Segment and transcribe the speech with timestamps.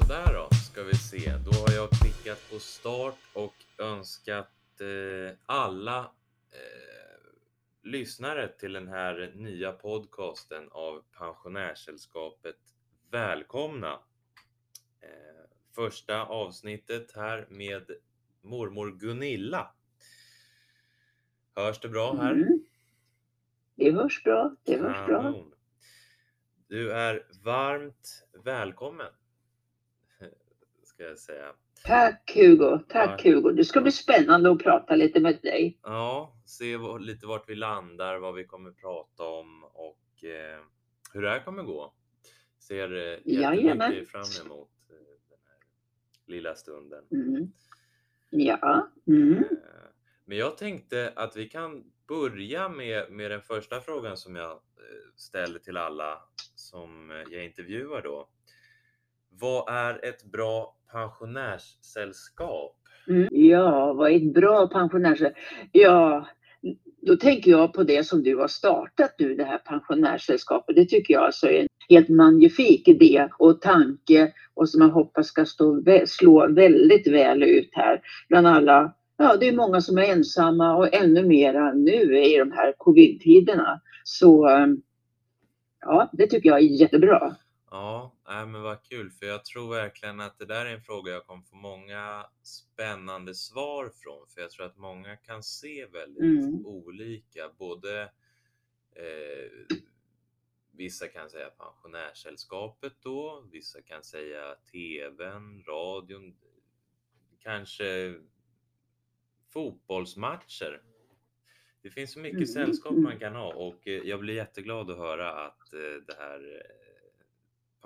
[0.00, 1.32] Sådär då, ska vi se.
[1.44, 5.98] Då har jag klickat på start och önskat eh, alla
[6.50, 7.30] eh,
[7.82, 12.56] lyssnare till den här nya podcasten av Pensionärssällskapet
[13.10, 13.92] välkomna.
[15.00, 15.44] Eh,
[15.74, 17.90] första avsnittet här med
[18.42, 19.74] mormor Gunilla.
[21.56, 22.32] Hörs det bra här?
[22.32, 22.64] Mm.
[23.74, 24.56] Det hörs bra.
[24.62, 25.44] Det hörs bra.
[26.68, 29.12] Du är varmt välkommen.
[31.00, 31.52] Ska jag säga.
[31.84, 32.78] Tack Hugo.
[32.88, 33.32] Tack Ja.
[33.32, 33.52] Hugo.
[33.52, 35.78] Det ska bli spännande att prata lite med dig.
[35.82, 40.60] Ja, se lite vart vi landar, vad vi kommer prata om och eh,
[41.12, 41.94] hur det här kommer gå.
[42.58, 44.96] Ser eh, jättemycket fram emot eh,
[45.28, 45.58] den här
[46.26, 47.04] lilla stunden.
[47.12, 47.52] Mm.
[48.30, 48.90] Ja.
[49.06, 49.32] Mm.
[49.38, 49.44] Eh,
[50.24, 54.60] Men jag tänkte att vi kan börja med, med den första frågan som jag
[55.16, 56.22] ställer till alla
[56.54, 58.28] som jag intervjuar då.
[59.30, 62.76] Vad är ett bra pensionärssällskap?
[63.08, 63.28] Mm.
[63.30, 65.38] Ja, vad är ett bra pensionärssällskap?
[65.72, 66.26] Ja,
[67.02, 70.76] då tänker jag på det som du har startat nu, det här pensionärssällskapet.
[70.76, 75.26] Det tycker jag alltså är en helt magnifik idé och tanke och som jag hoppas
[75.26, 78.94] ska stå, slå väldigt väl ut här bland alla.
[79.16, 83.80] Ja, det är många som är ensamma och ännu mera nu i de här covid-tiderna.
[84.04, 84.48] Så
[85.80, 87.36] ja, det tycker jag är jättebra.
[87.70, 91.12] Ja, nej, men vad kul, för jag tror verkligen att det där är en fråga
[91.12, 96.22] jag kommer få många spännande svar från, för jag tror att många kan se väldigt
[96.22, 96.66] Mm.
[96.66, 98.02] olika, både
[98.92, 99.76] eh,
[100.72, 106.36] vissa kan säga pensionärssällskapet då, vissa kan säga tvn, radion,
[107.38, 108.14] kanske
[109.48, 110.82] fotbollsmatcher.
[111.82, 114.96] Det finns så mycket Mm, sällskap man kan ha och eh, jag blir jätteglad att
[114.98, 116.79] höra att eh, det här eh,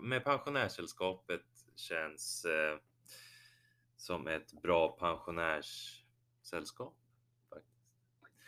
[0.03, 1.43] med pensionärssällskapet
[1.77, 2.79] känns eh,
[3.97, 6.95] som ett bra pensionärssällskap.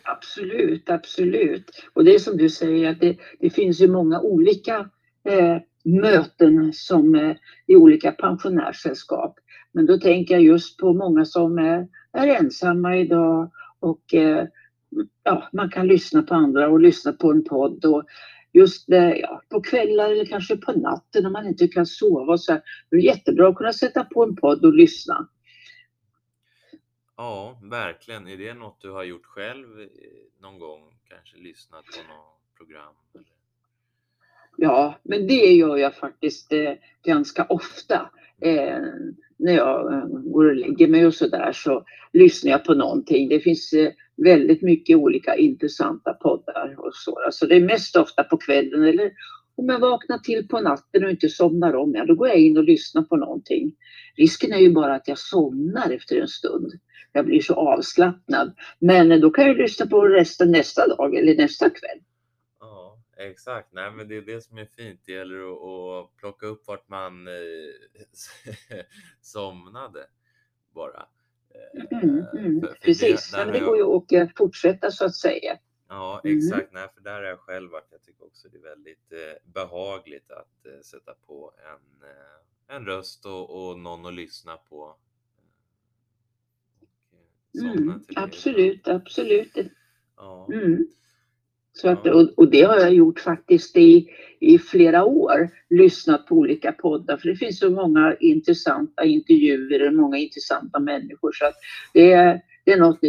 [0.05, 1.87] Absolut, absolut.
[1.93, 4.91] Och det är som du säger att det, det finns ju många olika
[5.25, 9.39] eh, möten som eh, i olika pensionärssällskap.
[9.73, 13.51] Men då tänker jag just på många som är, är ensamma idag
[13.81, 14.47] och eh,
[15.23, 17.85] ja, man kan lyssna på andra och lyssna på en podd.
[17.85, 18.05] Och
[18.57, 22.39] just det, ja, på kvällar eller kanske på natten när man inte kan sova.
[22.39, 25.29] Så här, det är jättebra att kunna sätta på en podd och lyssna.
[27.17, 28.29] Ja, verkligen.
[28.29, 29.87] Är det något du har gjort själv eh,
[30.43, 30.81] någon gång?
[31.09, 32.95] Kanske lyssnat på något program?
[33.15, 33.27] Eller?
[34.57, 36.73] Ja, men det gör jag faktiskt eh,
[37.03, 38.11] ganska ofta.
[38.41, 38.81] Eh,
[39.37, 43.29] när jag eh, går och lägger mig och sådär så lyssnar jag på någonting.
[43.29, 47.19] Det finns eh, väldigt mycket olika intressanta poddar och så.
[47.31, 49.13] Så det är mest ofta på kvällen eller
[49.57, 52.57] om jag vaknar till på natten och inte somnar om, ja, då går jag in
[52.59, 53.77] och lyssnar på någonting.
[54.17, 56.73] Risken är ju bara att jag somnar efter en stund.
[57.13, 58.57] Jag blir så avslappnad.
[58.79, 61.99] Men eh, då kan jag lyssna på resten nästa dag eller nästa kväll.
[62.61, 63.73] Ja, exakt.
[63.73, 65.01] Nej, men det är det som är fint.
[65.07, 67.35] Det gäller att, att plocka upp vart man eh,
[69.21, 70.07] somnade
[70.75, 71.07] bara.
[71.75, 75.05] Eh, Mm, mm, för- för precis, där men det jag- går ju att fortsätta så
[75.05, 75.59] att säga.
[75.89, 76.39] Ja, Mm.
[76.39, 76.73] exakt.
[76.73, 77.89] Nej, för där har jag själv varit.
[77.91, 82.87] Jag tycker också det är väldigt eh, behagligt att eh, sätta på en, eh, en
[82.87, 84.79] röst och, och någon att lyssna på.
[84.79, 84.99] Och,
[87.63, 89.57] eh, Mm, det absolut, absolut.
[90.17, 90.49] Ja.
[90.53, 90.87] Mm.
[91.77, 92.07] Så att,
[92.37, 94.07] och det har jag gjort faktiskt i,
[94.41, 99.95] i flera år, lyssnat på olika poddar för det finns så många intressanta intervjuer och
[99.95, 101.55] många intressanta människor så att
[101.95, 103.01] det, är- det, är något,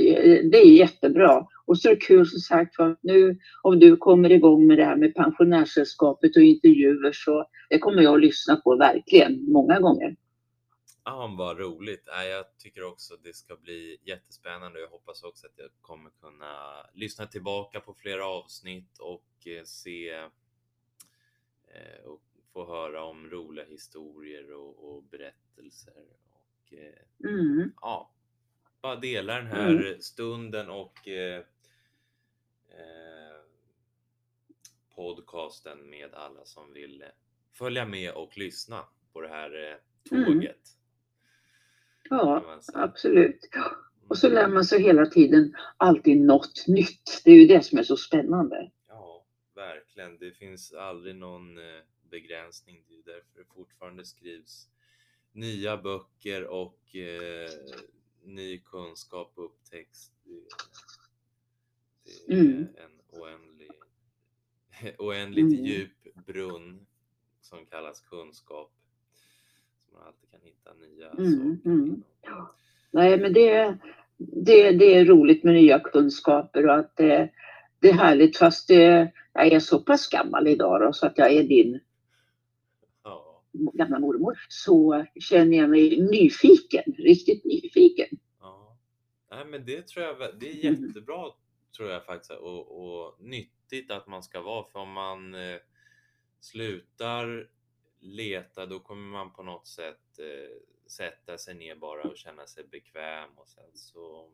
[0.52, 1.46] det är jättebra.
[1.66, 4.78] Och så är det kul som sagt för att nu om du kommer igång med
[4.78, 9.80] det här med pensionärssällskapet och intervjuer så det kommer jag att lyssna på verkligen många
[9.80, 10.16] gånger.
[11.10, 12.04] Ja, vad roligt.
[12.08, 14.80] Nej, Jag tycker också det ska bli jättespännande.
[14.80, 20.10] Jag hoppas också att jag kommer kunna lyssna tillbaka på flera avsnitt och eh, se
[21.68, 22.22] eh, och
[22.54, 26.06] få höra om roliga historier och, och berättelser.
[26.32, 27.72] Och eh, Mm.
[27.82, 28.12] ja,
[28.82, 31.40] bara dela den här stunden och eh,
[32.70, 33.42] eh,
[34.96, 37.04] podcasten med alla som vill
[37.52, 39.78] följa med och lyssna på det här eh,
[40.12, 40.48] Mm.
[42.10, 43.40] Ja, absolut.
[44.08, 47.22] Och så lär man sig hela tiden alltid något nytt.
[47.26, 48.72] Det är ju det som är så spännande.
[48.88, 49.26] Ja,
[49.56, 50.18] verkligen.
[50.18, 51.64] Det finns aldrig någon eh,
[52.10, 52.84] begränsning.
[52.88, 54.68] Det är därför det fortfarande skrivs
[55.32, 57.50] nya böcker och eh,
[58.24, 60.12] ny kunskap upptäcks.
[60.24, 60.32] Det
[62.34, 62.62] är Mm.
[62.62, 63.72] en oändlig,
[64.98, 65.66] oändligt Mm.
[65.66, 66.86] djup brunn
[67.42, 68.72] som kallas kunskap.
[69.98, 71.70] Man alltid kan hitta nya Mm, saker.
[71.70, 71.86] mm.
[71.86, 72.04] inom-
[72.92, 73.78] Nej, men det,
[74.18, 77.30] det, det är roligt med nya kunskaper och att det,
[77.80, 81.32] det är härligt fast det, jag är så pass gammal idag då, så att jag
[81.34, 81.80] är din
[83.04, 88.08] Ja, gamla mormor så känner jag mig nyfiken, riktigt nyfiken.
[88.40, 88.78] ja.
[89.32, 90.86] Nej, men det tror jag, det är Mm.
[90.88, 91.32] jättebra
[91.78, 95.58] tror jag faktiskt och, och nyttigt att man ska vara för om man eh,
[96.40, 97.48] slutar
[98.00, 100.58] leta då kommer man på något sätt eh,
[100.88, 104.32] sätta sig ner bara och känna sig bekväm och sen så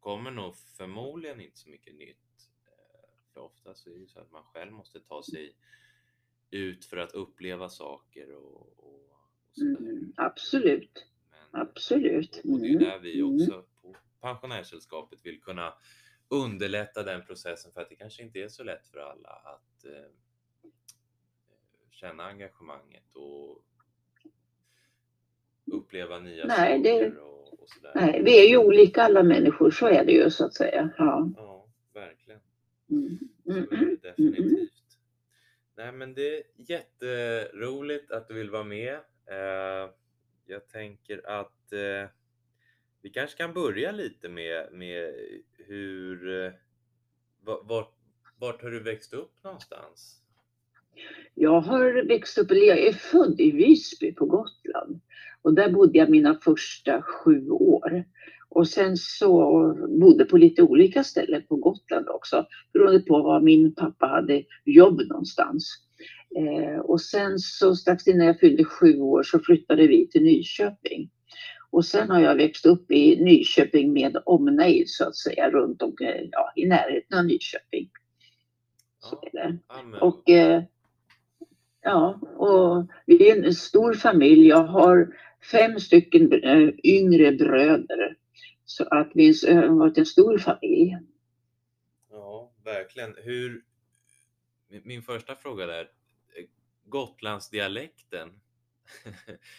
[0.00, 2.50] kommer nog förmodligen inte så mycket nytt.
[2.66, 5.56] Eh, för ofta så är det ju så att man själv måste ta sig
[6.50, 9.58] ut för att uppleva saker och, och, och.
[9.58, 12.40] Mm, absolut, Men, absolut.
[12.44, 13.34] och det är Mm, där vi mm.
[13.34, 15.74] också på Pensionärssällskapet vill kunna
[16.28, 20.10] underlätta den processen för att det kanske inte är så lätt för alla att eh,
[22.00, 23.62] känna engagemanget och
[25.72, 27.92] uppleva nya Nej, det- saker och, och sådär.
[27.94, 30.90] Nej, vi är ju olika alla människor, så är det ju så att säga.
[30.98, 31.30] Ja.
[31.36, 32.40] Ja, verkligen.
[32.90, 33.98] Mm, Så mm, är det mm, mm.
[34.02, 34.72] definitivt.
[35.74, 38.94] Nej, men det är jätteroligt att du vill vara med.
[39.26, 39.90] Eh,
[40.46, 42.10] jag tänker att eh,
[43.02, 45.14] vi kanske kan börja lite med, med
[45.52, 46.44] hur...
[46.44, 46.52] Eh,
[47.40, 47.94] va- vart,
[48.38, 50.22] vart har du växt upp någonstans?
[51.34, 55.00] Jag har växt upp, eller jag är född i Visby på Gotland.
[55.42, 58.04] Och där bodde jag mina första sju år.
[58.48, 59.28] Och sen så
[60.00, 62.46] bodde på lite olika ställen på Gotland också.
[62.72, 65.64] Beroende på var min pappa hade jobb någonstans.
[66.36, 71.10] Eh, och sen så strax innan jag fyllde sju år så flyttade vi till Nyköping.
[71.70, 75.94] Och sen har jag växt upp i Nyköping med omnejd så att säga runt om,
[76.00, 77.90] eh, ja, i närheten av Nyköping.
[79.32, 79.52] Ja,
[80.00, 80.62] Och eh,
[81.88, 84.46] ja, och vi är en stor familj.
[84.48, 85.14] Jag har
[85.52, 88.16] fem stycken eh, yngre bröder.
[88.64, 90.98] Så att vi har varit en stor familj.
[92.10, 93.14] Ja, verkligen.
[93.18, 93.62] Hur...
[94.68, 95.82] min- första fråga där.
[95.82, 96.44] eh,
[96.86, 98.28] Gotlandsdialekten.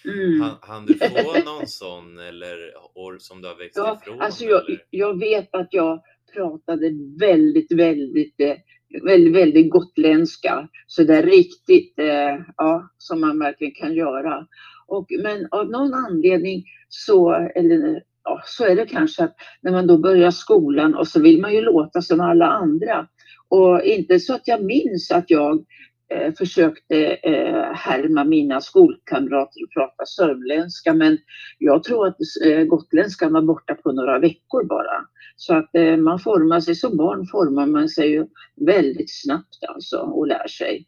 [0.05, 0.41] Mm.
[0.41, 2.57] Han, han du få någon sån eller
[2.95, 4.21] år som du har växt Ja, ifrån?
[4.21, 6.03] alltså jag, jag vet att jag
[6.33, 8.55] pratade väldigt, väldigt, eh,
[9.03, 10.67] väldigt, väldigt gotländska.
[10.87, 14.47] Så det är riktigt, eh, ja, som man verkligen kan göra.
[14.87, 19.87] Och, men av någon anledning så, eller ja, så är det kanske att när man
[19.87, 23.07] då börjar skolan och så vill man ju låta som alla andra.
[23.49, 25.65] Och inte så att jag minns att jag
[26.09, 31.17] eh, försökte eh, härma mina skolkamrater och prata sörmländska men
[31.57, 35.05] jag tror att eh, gotländskan var borta på några veckor bara.
[35.35, 38.27] Så att eh, man formar sig, som barn formar man sig ju
[38.65, 40.85] väldigt snabbt alltså och lär sig.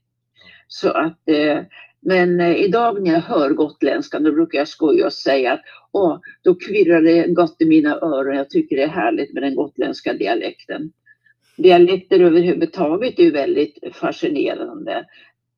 [0.67, 1.59] Så att, eh,
[2.01, 6.19] men eh, idag när jag hör gotländskan då brukar jag skoja och säga att åh,
[6.43, 8.35] då kvirrar det gott i mina öron.
[8.35, 10.91] Jag tycker det är härligt med den gotländska dialekten.
[11.57, 15.05] Dialekter överhuvudtaget är ju väldigt fascinerande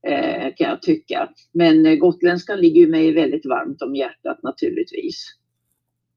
[0.07, 1.29] eh, kan jag tycka.
[1.51, 5.25] Men eh, gotländskan ligger ju mig väldigt varmt om hjärtat naturligtvis.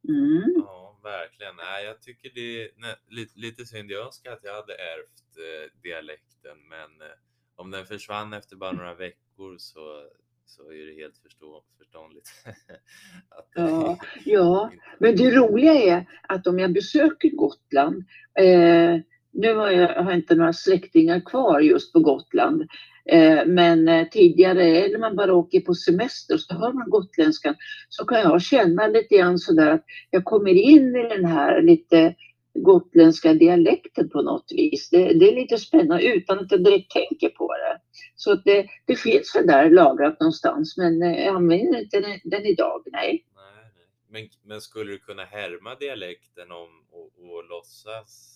[0.09, 0.53] Mm.
[0.57, 1.57] Ja, verkligen.
[1.57, 3.91] Nej, jag tycker det är nej, lite, lite synd.
[3.91, 7.17] Jag önskar att jag hade ärvt eh, dialekten, men eh,
[7.57, 10.09] om den försvann efter bara några veckor så,
[10.47, 12.29] så är det helt förstå, förståndigt.
[13.29, 18.05] att Ja, ja, Men det roliga är att om jag besöker Gotland,
[18.39, 19.01] eh,
[19.37, 22.63] nu har jag, har inte några släktingar kvar just på Gotland,
[23.11, 27.55] eh, men eh, tidigare, eller man bara åker på semester så hör man gotländskan,
[27.89, 32.15] så kan jag känna lite grann sådär att jag kommer in i den här lite
[32.55, 34.91] gotländska dialekten på något vis.
[34.91, 37.81] Det, det är lite spännande utan att jag direkt tänker på det.
[38.15, 42.21] Så att det, det finns väl där lagrat någonstans men eh, jag använder inte den,
[42.25, 43.27] den idag, nej.
[43.37, 43.87] Nej, nej.
[44.09, 48.36] Men, men skulle du kunna härma dialekten om och, och låtsas?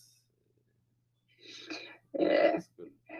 [2.19, 2.61] Eh,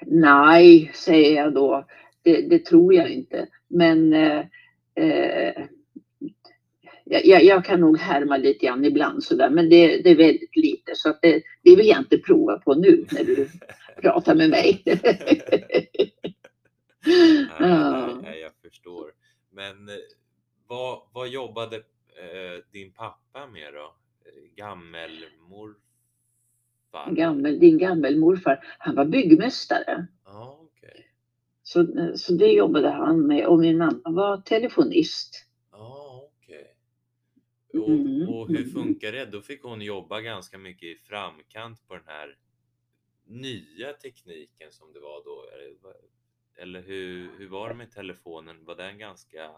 [0.07, 1.87] Nej, säger jag då.
[2.23, 3.49] Det, det tror jag inte.
[3.69, 4.39] Men eh,
[4.95, 5.67] eh,
[7.05, 9.51] jag, jag- kan nog härma lite grann ibland sådär.
[9.51, 10.93] Men det, det är väldigt lite.
[10.95, 13.49] Så att det, det vill jag inte prova på nu när du
[14.03, 14.83] pratar med mig.
[17.61, 19.13] Nej, nej, jag förstår.
[19.53, 19.95] Men eh,
[20.67, 23.95] vad, vad jobbade eh, din pappa med då?
[24.27, 24.65] Eh,
[27.11, 30.07] Gammel, din gammelmorfar, han var byggmästare.
[30.25, 31.07] Ja, okej.
[31.63, 33.47] Så, eh, så det jobbade han med.
[33.47, 35.47] Och min mamma var telefonist.
[35.73, 36.75] Ja, okej.
[37.75, 39.25] Mm, Och, och hur funkar det?
[39.27, 42.37] Då fick hon jobba ganska mycket i framkant på den här
[43.27, 45.45] nya tekniken som det var då.
[45.55, 45.97] Eller-
[46.63, 48.65] Eller hur, hur var det med telefonen?
[48.65, 49.51] Var den ganska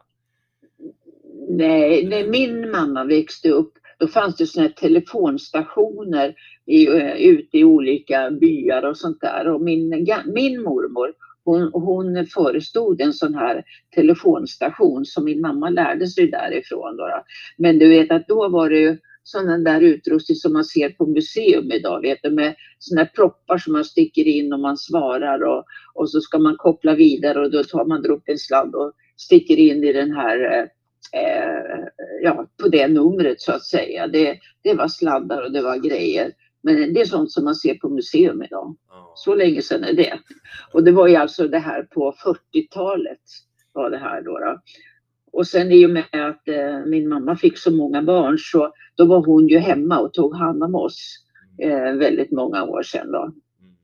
[1.48, 6.34] Nej, när min mamma växte upp då fanns det såna här telefonstationer
[6.66, 9.48] i, eh, ute i olika byar och sånt där.
[9.48, 9.88] Och min,
[10.34, 11.12] min mormor
[11.44, 16.96] hon, hon förestod en sån här telefonstation som min mamma lärde sig därifrån.
[16.96, 17.24] Då.
[17.58, 21.06] Men du vet att då var det ju sån där utrustning som man ser på
[21.06, 25.64] museum idag, vet du, med såna proppar som man sticker in och man svarar och,
[25.94, 29.56] och så ska man koppla vidare och då tar man upp en sladd och sticker
[29.56, 30.66] in i den här eh,
[31.12, 31.84] eh,
[32.22, 34.06] ja, på det numret så att säga.
[34.06, 36.32] Det, det var sladdar och det var grejer.
[36.62, 38.76] Men det är sånt som man ser på museum idag.
[39.14, 40.18] Så länge sedan är det.
[40.72, 42.14] Och det var ju alltså det här på
[42.52, 43.20] 40-talet
[43.72, 44.38] var det här då.
[44.38, 44.60] då.
[45.32, 49.04] Och sen i och med att eh, min mamma fick så många barn så då
[49.06, 51.18] var hon ju hemma och tog hand om oss
[51.58, 53.22] eh, väldigt många år sedan då.
[53.22, 53.76] Mm.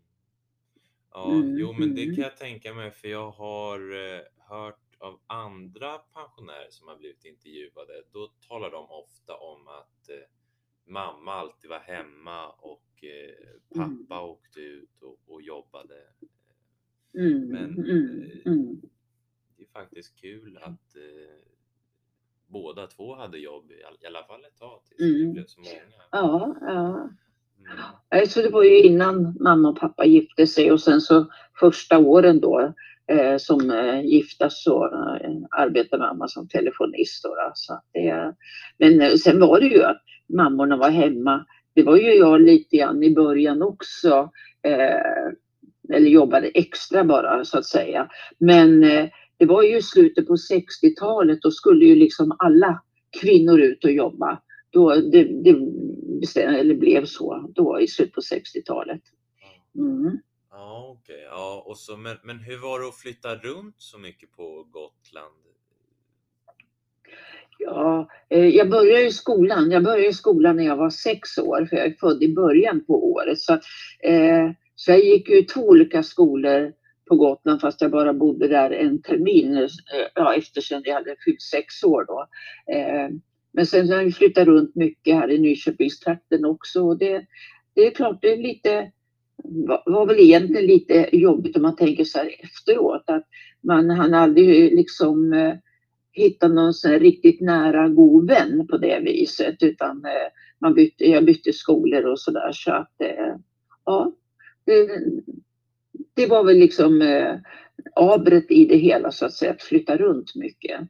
[1.15, 1.59] Ja, mm.
[1.59, 6.71] jo men det kan jag tänka mig för jag har eh, hört av andra pensionärer
[6.71, 8.03] som har blivit intervjuade.
[8.13, 10.27] Då talar de ofta om att eh,
[10.87, 14.31] mamma alltid var hemma och eh, pappa mm.
[14.31, 15.95] åkte ut och, och jobbade.
[17.15, 17.49] Mm.
[17.49, 18.23] Men mm.
[18.23, 18.81] Eh, mm.
[19.57, 21.45] det är faktiskt kul att eh,
[22.47, 25.33] båda två hade jobb i, alla fall ett tag tills det mm.
[25.33, 25.81] blev så många.
[26.11, 27.11] Ja, ja.
[28.11, 28.27] Mm.
[28.27, 31.27] Så det var ju innan mamma och pappa gifte sig och sen så
[31.61, 32.75] första åren då
[33.39, 37.25] som eh, gifta så eh, arbetade mamma som telefonist.
[37.25, 37.53] Då.
[37.55, 38.35] Så det,
[38.79, 40.03] men eh, sen var det ju att
[40.37, 41.47] mammorna var hemma.
[41.75, 44.31] Det var ju jag lite grann i början också.
[44.63, 45.33] Eh,
[45.95, 48.09] eller jobbade extra bara så att säga.
[48.39, 51.39] Men eh, det var ju slutet på 60-talet.
[51.43, 52.83] Då skulle ju liksom alla
[53.21, 54.41] kvinnor ut och jobba.
[54.71, 55.57] Då det, det
[56.37, 59.01] eller blev så då i slutet på 60-talet.
[59.79, 60.19] Mm.
[60.59, 61.15] Ja, okej.
[61.15, 61.25] Okay.
[61.25, 65.35] Ja, och så, men, men hur var det att flytta runt så mycket på Gotland?
[67.59, 69.71] Ja, eh, jag började i skolan.
[69.71, 72.85] Jag började i skolan när jag var sex år, för jag är född i början
[72.85, 73.39] på året.
[73.39, 73.53] Så,
[74.01, 76.73] eh, så jag gick ju i två olika skolor
[77.09, 79.69] på Gotland fast jag bara bodde där en termin eh,
[80.15, 82.05] ja, efter sen jag hade fyllt sex år.
[82.05, 82.27] Då.
[82.75, 83.09] Eh,
[83.53, 86.83] men sen har jag flyttat runt mycket här i Nyköpingstrakten också.
[86.83, 87.27] Och det,
[87.75, 88.93] det är klart, det är lite
[89.85, 93.27] var väl egentligen lite jobbigt om man tänker så här efteråt att
[93.61, 95.55] man han aldrig liksom eh,
[96.13, 100.29] hittat någon här riktigt nära god vän på det viset utan eh,
[100.59, 103.37] man bytte, jag bytte skolor och sådär så att eh,
[103.85, 104.13] ja,
[104.65, 104.89] det,
[106.15, 107.03] det, var väl liksom
[107.95, 110.81] abret i det hela så att säga, att flytta runt mycket.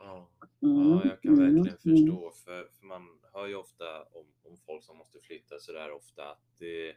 [0.00, 0.28] Ja,
[0.62, 4.56] mm, ja jag kan verkligen mm, förstå för, för, man hör ju ofta om, om
[4.66, 6.92] folk som måste flytta sådär ofta att det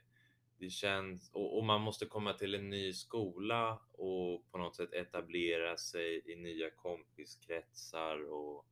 [0.59, 4.93] det känns, och, och, man måste komma till en ny skola och på något sätt
[4.93, 8.65] etablera sig i nya kompiskretsar och,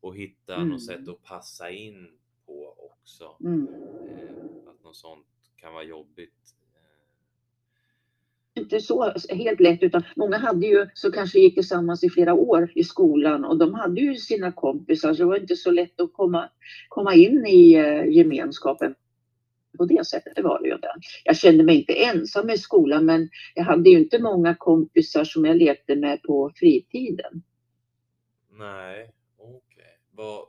[0.00, 0.68] och hitta mm.
[0.68, 2.08] något sätt att passa in
[2.46, 3.36] på också.
[3.40, 3.68] Mm.
[3.68, 6.54] Eh, att något sånt kan vara jobbigt.
[8.54, 12.72] Inte så helt lätt utan många hade ju så kanske gick tillsammans i flera år
[12.74, 16.12] i skolan och de hade ju sina kompisar så det var inte så lätt att
[16.12, 16.50] komma,
[16.88, 18.94] komma in i eh, gemenskapen
[19.76, 20.88] på det sättet var det ju inte.
[21.24, 25.44] Jag kände mig inte ensam i skolan men jag hade ju inte många kompisar som
[25.44, 27.42] jag lekte med på fritiden.
[28.50, 29.56] Nej, okej.
[29.56, 29.92] Okay.
[30.10, 30.44] Vad,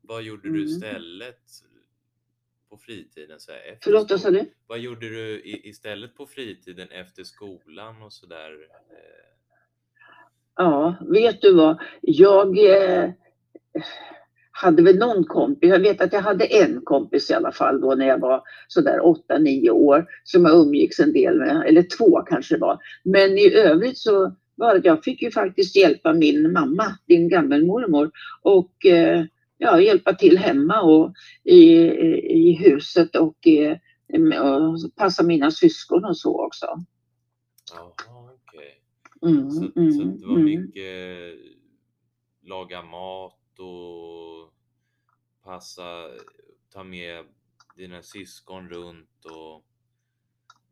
[0.00, 0.64] vad gjorde du mm.
[0.64, 1.40] istället
[2.68, 3.40] på fritiden?
[3.40, 4.50] Så här, Förlåt, vad sa du?
[4.66, 8.50] Vad gjorde du istället på fritiden efter skolan och sådär?
[10.56, 11.82] Ja, vet du vad?
[12.00, 13.10] Jag eh,
[14.52, 17.94] hade väl någon kompis, jag vet att jag hade en kompis i alla fall då
[17.94, 22.54] när jag var sådär 8-9 år som jag umgicks en del med, eller två kanske
[22.54, 22.78] det var.
[23.04, 28.10] Men i övrigt så var det, jag fick ju faktiskt hjälpa min mamma, din gammelmormor
[28.42, 29.24] och eh,
[29.58, 31.12] ja, hjälpa till hemma och
[31.44, 31.72] i,
[32.12, 33.76] i huset och, eh,
[34.42, 36.66] och passa mina syskon och så också.
[37.72, 37.90] Jaha,
[38.48, 38.82] okej.
[39.20, 39.32] Okay.
[39.32, 40.44] Mm, så, mm, så det var mm.
[40.44, 40.84] mycket
[42.42, 44.52] laga mat och
[45.44, 46.08] passa,
[46.72, 47.24] ta med
[47.76, 49.54] dina syskon runt och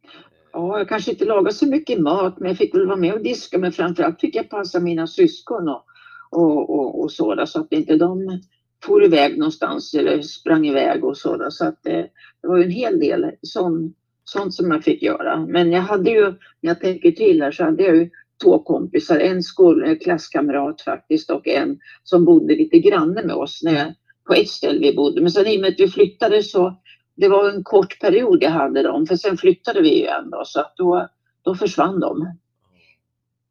[0.03, 0.21] eh,
[0.53, 3.23] Ja, jag kanske inte lagade så mycket mat, men jag fick väl vara med och
[3.23, 3.59] diska.
[3.59, 5.85] Men framförallt fick jag passa mina syskon och,
[6.31, 8.41] och, och, och så, så att inte de
[8.85, 11.51] for iväg någonstans eller sprang iväg och sådär.
[11.51, 12.11] Så att det,
[12.43, 13.95] det var ju en hel del sån,
[14.25, 15.47] sånt som jag fick göra.
[15.47, 16.25] Men jag hade ju,
[16.61, 18.11] när jag tänker till här, så hade jag ju
[18.43, 23.63] två kompisar, en skol, eh, klasskamrat faktiskt och en som bodde lite granne med oss
[23.63, 23.95] när,
[24.27, 25.21] på ett ställe vi bodde.
[25.21, 26.81] Men sen i och med att vi flyttade så
[27.15, 30.61] det var en kort period jag hade dem för sen flyttade vi igen då så
[30.61, 31.09] att då,
[31.43, 32.39] då försvann de.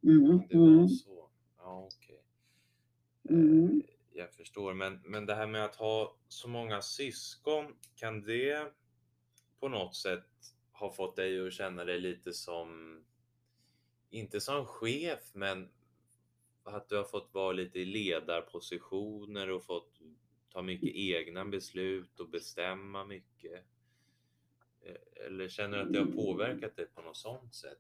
[0.03, 0.87] Mm, mm.
[1.57, 2.17] Ja, okay.
[3.29, 3.81] mm.
[4.13, 7.65] jag förstår, men, men det här med att ha så många syskon,
[7.95, 8.73] kan det
[9.59, 10.25] på något sätt
[10.71, 12.99] ha fått dig att känna dig lite som,
[14.09, 15.67] inte som chef, men
[16.63, 19.99] att du har fått vara lite i ledarpositioner och fått
[20.53, 23.65] ta mycket egna beslut och bestämma mycket?
[24.81, 27.79] Eh, eller känner du att det har påverkat dig på något sånt sätt?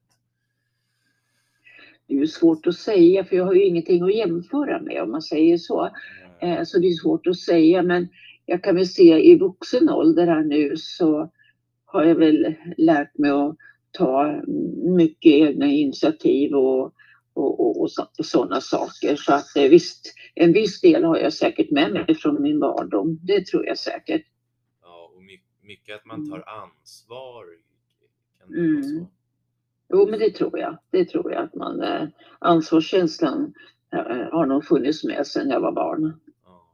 [2.07, 5.21] Det är svårt att säga för jag har ju ingenting att jämföra med om man
[5.21, 5.89] säger så.
[6.41, 6.65] Mm.
[6.65, 8.07] Så det är svårt att säga men
[8.45, 11.31] jag kan väl se i vuxen ålder här nu så
[11.85, 13.57] har jag väl lärt mig att
[13.91, 14.41] ta
[14.97, 16.93] mycket egna initiativ och,
[17.33, 17.81] och, och,
[18.19, 19.15] och sådana saker.
[19.15, 23.19] Så att eh, visst, en viss del har jag säkert med mig från min barndom.
[23.23, 24.25] Det tror jag säkert.
[24.81, 25.23] Ja, och
[25.61, 26.47] mycket att man tar mm.
[26.47, 27.45] ansvar.
[28.39, 28.83] Kan det mm.
[28.83, 29.09] så?
[29.89, 30.77] Jo, men det tror jag.
[30.91, 32.07] Det tror jag att man, eh,
[32.39, 33.53] ansvarskänslan
[33.93, 36.19] eh, har nog funnits med sedan jag var barn.
[36.45, 36.73] Ja,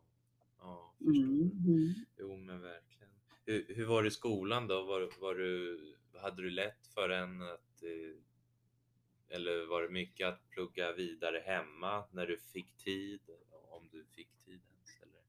[0.60, 1.94] ja mm, mm.
[2.20, 3.10] Jo, men verkligen.
[3.46, 4.84] Hur, hur var det i skolan då?
[4.84, 5.80] Var, var du,
[6.22, 12.04] hade du lätt för en att eh, eller var det mycket att plugga vidare hemma
[12.12, 13.20] när du fick tid?
[13.70, 15.02] Om du fick tid ens?
[15.02, 15.22] Eller?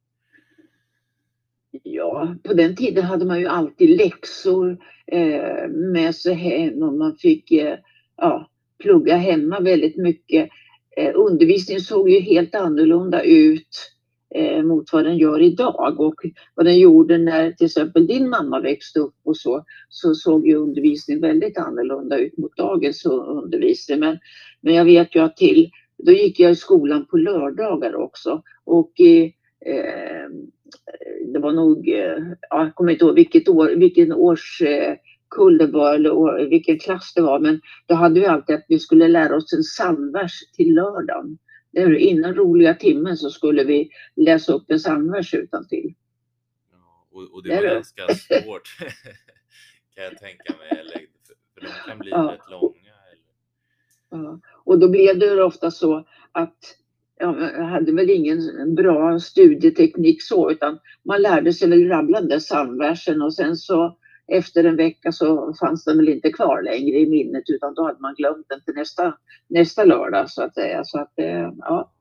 [1.83, 7.17] Ja, på den tiden hade man ju alltid läxor eh, med sig hem och man
[7.17, 7.79] fick eh,
[8.17, 10.51] ja, plugga hemma väldigt mycket.
[10.97, 13.96] Eh, undervisningen såg ju helt annorlunda ut
[14.35, 16.15] eh, mot vad den gör idag och
[16.55, 20.57] vad den gjorde när till exempel din mamma växte upp och så, så såg ju
[20.57, 24.01] undervisningen väldigt annorlunda ut mot dagens undervisning.
[24.01, 24.19] Men,
[24.61, 29.01] men jag vet ju att till, då gick jag i skolan på lördagar också och
[29.01, 29.25] eh,
[29.73, 30.31] eh
[31.33, 32.19] det var nog, eh,
[32.51, 37.23] jag kommer inte ihåg vilket år, vilken årskull eh, det var eller vilken klass det
[37.23, 41.39] var, men då hade vi alltid att vi skulle lära oss en psalmvers till lördagen.
[41.77, 45.95] Innan roliga timmen så skulle vi läsa upp en psalmvers utantill.
[46.73, 48.77] Ja, och, och det var ganska svårt
[49.95, 51.07] kan jag tänka mig, eller,
[51.55, 52.33] för de kan bli ja.
[52.33, 52.93] rätt långa.
[53.13, 54.25] Eller?
[54.25, 54.41] Ja.
[54.65, 56.77] Och då blev det ofta så att
[57.19, 57.33] jag
[57.67, 63.23] hade väl ingen bra studieteknik så utan man lärde sig väl rabbla den där psalmversen
[63.23, 67.45] och sen så efter en vecka så fanns den väl inte kvar längre i minnet
[67.47, 70.85] utan då hade man glömt den till nästa, nästa lördag så att säga.
[70.85, 71.93] Så, att, eh, ja.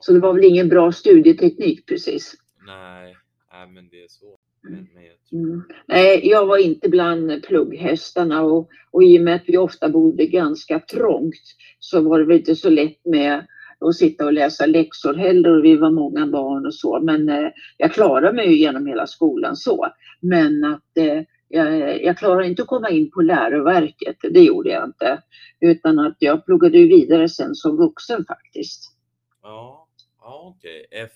[0.00, 2.34] så det var väl ingen bra studieteknik precis.
[2.66, 3.16] Nej,
[3.52, 4.38] nej men det är så.
[4.68, 4.86] Mm.
[5.32, 5.62] mm.
[5.86, 10.26] Nej, jag var inte bland plugghästarna och, och i och med att vi ofta bodde
[10.26, 11.42] ganska trångt
[11.78, 13.46] så var det väl inte så lätt med
[13.88, 17.00] att sitta och läsa läxor heller och vi var många barn och så.
[17.00, 19.86] Men eh, jag klarade mig ju genom hela skolan så.
[20.20, 24.84] Men att eh, jag, jag klarade inte att komma in på läroverket, det gjorde jag
[24.84, 25.22] inte.
[25.60, 28.96] Utan att jag pluggade vidare sen som vuxen faktiskt.
[29.42, 29.88] Ja,
[30.20, 30.86] ja okej.
[30.90, 31.08] Okay.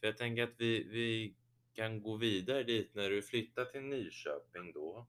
[0.00, 1.34] För jag tänker att vi, vi
[1.74, 5.06] kan gå vidare dit när du flyttade till Nyköping då.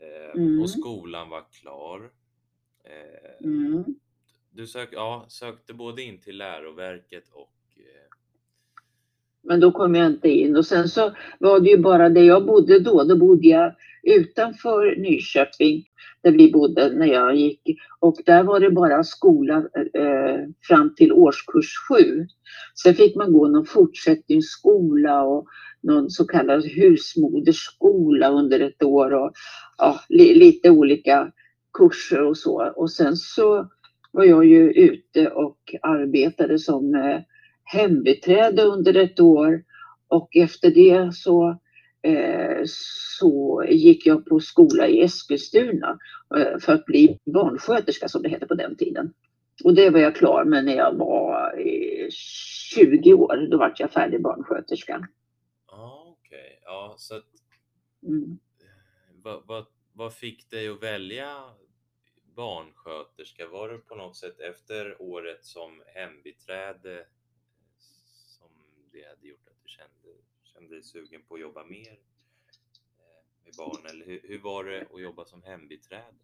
[0.00, 0.62] Eh, mm.
[0.62, 2.10] Och skolan var klar.
[2.84, 3.84] Eh, mm
[4.52, 8.16] du sök, ja, sökte både in till läroverket och eh...
[9.42, 12.46] men då kom jag inte in och sen så var det ju bara där jag
[12.46, 13.04] bodde då.
[13.04, 15.84] Då bodde jag utanför Nyköping
[16.22, 17.60] där vi bodde när jag gick
[17.98, 19.56] och där var det bara skola
[19.94, 22.26] eh, eh fram till årskurs sju.
[22.82, 25.46] Sen fick man gå någon fortsättningsskola och
[25.82, 29.32] någon så kallad husmoderskola under ett år och
[29.78, 31.32] ja, li, lite olika
[31.72, 32.72] kurser och så.
[32.76, 33.70] Och sen så
[34.10, 37.20] var jag ju ute och arbetade som eh,
[37.64, 39.64] hembiträde under ett år
[40.08, 41.58] och efter det så,
[42.02, 42.62] eh,
[43.18, 45.98] så gick jag på skola i Eskilstuna
[46.36, 49.12] eh, för att bli barnsköterska som det hette på den tiden.
[49.64, 51.54] Och det var jag klar med när jag var
[52.10, 53.48] 20 år.
[53.50, 55.08] Då var jag färdig barnsköterska.
[55.66, 56.58] Ah, Okej, okay.
[56.64, 57.24] ja så att,
[58.06, 58.38] mm.
[59.22, 61.36] vad, vad, vad fick dig att välja
[62.34, 63.48] barnsköterska?
[63.48, 67.06] Var det på något sätt efter året som hembiträde eh,
[68.38, 68.48] som
[68.92, 71.92] det hade gjort att du kände, kände dig sugen på att jobba mer
[72.98, 73.86] eh, med barn?
[73.90, 76.14] Eller hur, hur var det att jobba som hembiträde?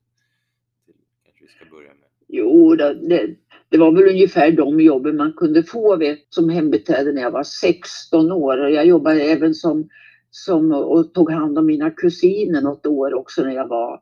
[1.38, 2.08] kanske vi ska börja med.
[2.28, 3.34] Jo, det,
[3.68, 7.42] det, var väl ungefär de jobben man kunde få vet, som hembiträde när jag var
[7.42, 8.58] 16 år.
[8.58, 9.88] Jag jobbade även som,
[10.30, 14.00] som och tog hand om mina kusiner något år också när jag var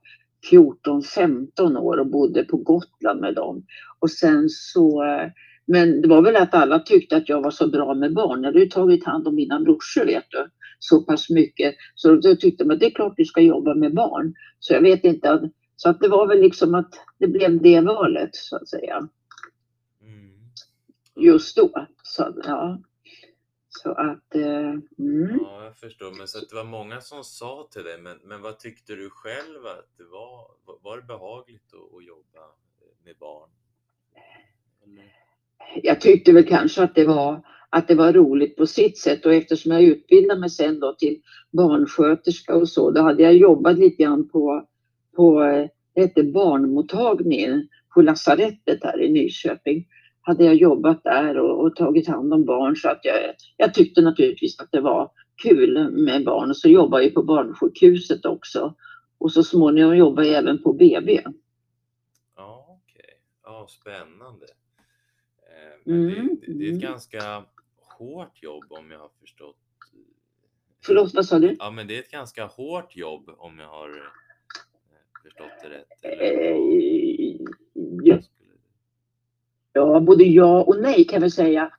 [0.50, 3.66] 14-15 år och bodde på Gotland med dem.
[3.98, 5.04] Och sen så,
[5.66, 8.42] men det var väl att alla tyckte att jag var så bra med barn.
[8.42, 11.74] Jag hade ju tagit hand om mina brorsor vet du, så pass mycket.
[11.94, 14.35] Så då tyckte man att det är klart du ska jobba med barn.
[14.59, 18.30] Så jag vet inte, så att det var väl liksom att det blev det valet
[18.33, 19.09] så att säga.
[20.02, 20.30] Mm.
[21.20, 21.87] Just då.
[22.02, 22.80] Så, ja.
[23.83, 25.39] Så att, eh, mm.
[25.43, 26.19] Ja, jag förstår.
[26.19, 29.67] Men så det var många som sa till dig, men, men vad tyckte du själv
[29.67, 30.51] att det var?
[30.83, 32.41] Var- det behagligt att, att jobba
[33.05, 33.51] med barn?
[34.85, 35.13] Eller?
[35.83, 39.35] jag tyckte väl kanske att det var att det var roligt på sitt sätt och
[39.35, 41.21] eftersom jag utbildade mig sen då till
[41.53, 44.67] barnsköterska och så, då hade jag jobbat lite grann på,
[45.17, 49.87] på eh, det hette barnmottagningen på lasarettet här i Nyköping.
[50.27, 54.01] Hade jag jobbat där och, och tagit hand om barn så att jag, jag tyckte
[54.01, 55.11] naturligtvis att det var
[55.43, 56.51] kul med barn.
[56.51, 58.75] Och så jobbade jag på barnsjukhuset också.
[59.19, 61.21] Och så småningom jobbade jag även på BB.
[62.37, 63.21] Ja, okej.
[63.45, 64.47] Ja, spännande.
[65.43, 66.81] Eh, Men Mm, det, det, det är ett mm.
[66.81, 67.45] ganska
[67.99, 69.57] hårt jobb om jag har förstått.
[70.87, 71.57] Förlåt, vad sa du?
[71.59, 74.03] Ja, men det är ett ganska hårt jobb om jag har eh,
[75.23, 75.89] förstått det rätt.
[76.03, 76.57] Eh,
[77.75, 78.19] vad ja,
[79.77, 81.71] Ja, både ja och nej kan vi säga.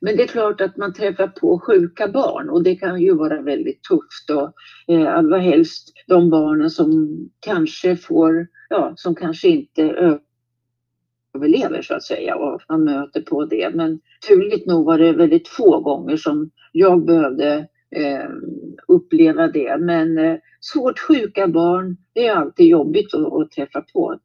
[0.00, 3.42] Men det är klart att man träffar på sjuka barn och det kan ju vara
[3.42, 4.30] väldigt tufft.
[4.30, 4.52] Och,
[4.94, 9.82] eh, allra helst de barnen som kanske får, ja, som kanske inte
[11.34, 13.70] överlever så att säga och man möter på det.
[13.74, 18.30] Men turligt nog var det väldigt få gånger som jag behövde eh,
[18.88, 19.76] uppleva det.
[19.80, 24.18] Men eh, svårt sjuka barn, det är alltid jobbigt att, att träffa på.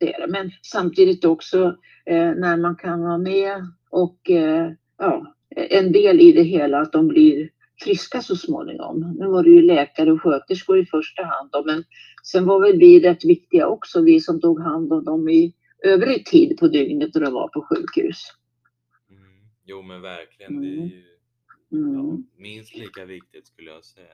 [0.00, 0.32] Det är det.
[0.32, 6.32] Men samtidigt också eh, när man kan vara med och eh, ja, en del i
[6.32, 7.50] det hela att de blir
[7.84, 9.16] friska så småningom.
[9.18, 11.84] Nu var det ju läkare och sköterskor i första hand då, men
[12.24, 16.26] sen var väl vi rätt viktiga också, vi som tog hand om dem i övrig
[16.26, 18.18] tid på dygnet när de var på sjukhus.
[19.10, 19.22] Mm.
[19.66, 20.60] Jo, men verkligen.
[20.60, 20.88] Det är Mm.
[20.88, 21.04] ju
[21.70, 24.06] ja, Mm, minst lika viktigt skulle jag säga.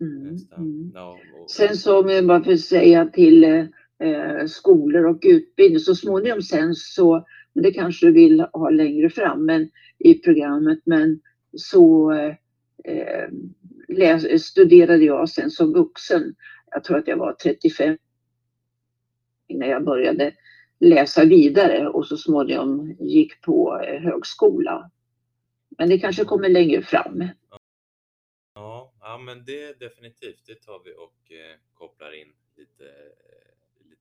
[0.00, 0.90] mm, mm.
[0.94, 5.94] Ja, och, Sen så om jag bara får säga till eh, skolor och utbildning så
[5.94, 11.20] småningom sen så, men det kanske du vill ha längre fram men i programmet, men
[11.56, 12.12] så
[12.84, 13.28] eh,
[13.88, 16.34] läs, studerade jag sen som vuxen.
[16.70, 17.96] Jag tror att jag var 35
[19.48, 20.32] när jag började
[20.80, 24.90] läsa vidare och så småningom gick på eh, högskola.
[25.78, 27.28] Men det kanske kommer längre fram.
[28.54, 30.46] ja, ja, men det definitivt.
[30.46, 33.45] Det tar vi och eh, kopplar in lite, eh,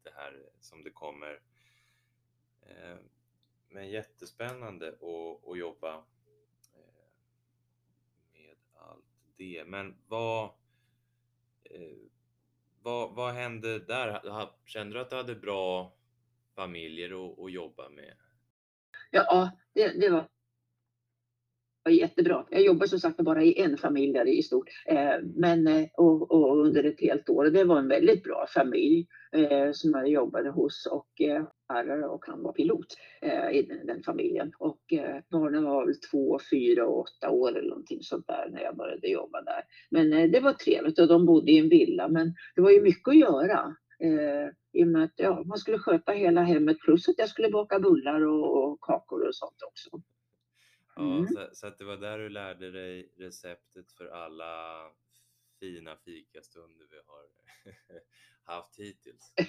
[0.06, 1.40] det här som det kommer.
[2.62, 2.98] Eh,
[3.70, 5.94] men jättespännande att, att jobba
[6.74, 7.08] eh,
[8.34, 9.06] med allt
[9.38, 9.64] det.
[9.68, 10.44] Men vad,
[11.64, 11.98] eh,
[12.82, 14.22] vad, vad hände där?
[14.66, 15.94] Kände du att du hade bra
[16.56, 18.18] familjer att, att jobba med?
[19.12, 20.30] Ja, det, det var
[21.86, 22.46] var jättebra.
[22.50, 26.58] Jag jobbar som sagt bara i en familj där i stort, eh, men och, och
[26.58, 27.46] under ett helt år.
[27.46, 31.44] Det var en väldigt bra familj eh, som jag jobbade hos och eh,
[31.74, 32.86] lärare och han var pilot
[33.22, 34.52] eh, i den, den familjen.
[34.60, 38.62] Och eh, barnen var väl två, fyra och åtta år eller någonting sånt där när
[38.62, 39.64] jag började jobba där.
[39.92, 42.82] Men eh, det var trevligt och de bodde i en villa, men det var ju
[42.82, 43.76] mycket att göra.
[44.00, 47.50] Eh, I och med att ja, man skulle sköta hela hemmet plus att jag skulle
[47.50, 49.90] baka bullar och, och kakor och sånt också.
[50.96, 51.28] Ja, Mm.
[51.28, 54.82] så, så att det var där du lärde dig receptet för alla
[55.60, 57.26] fina fikastunder vi har
[58.56, 59.34] haft hittills.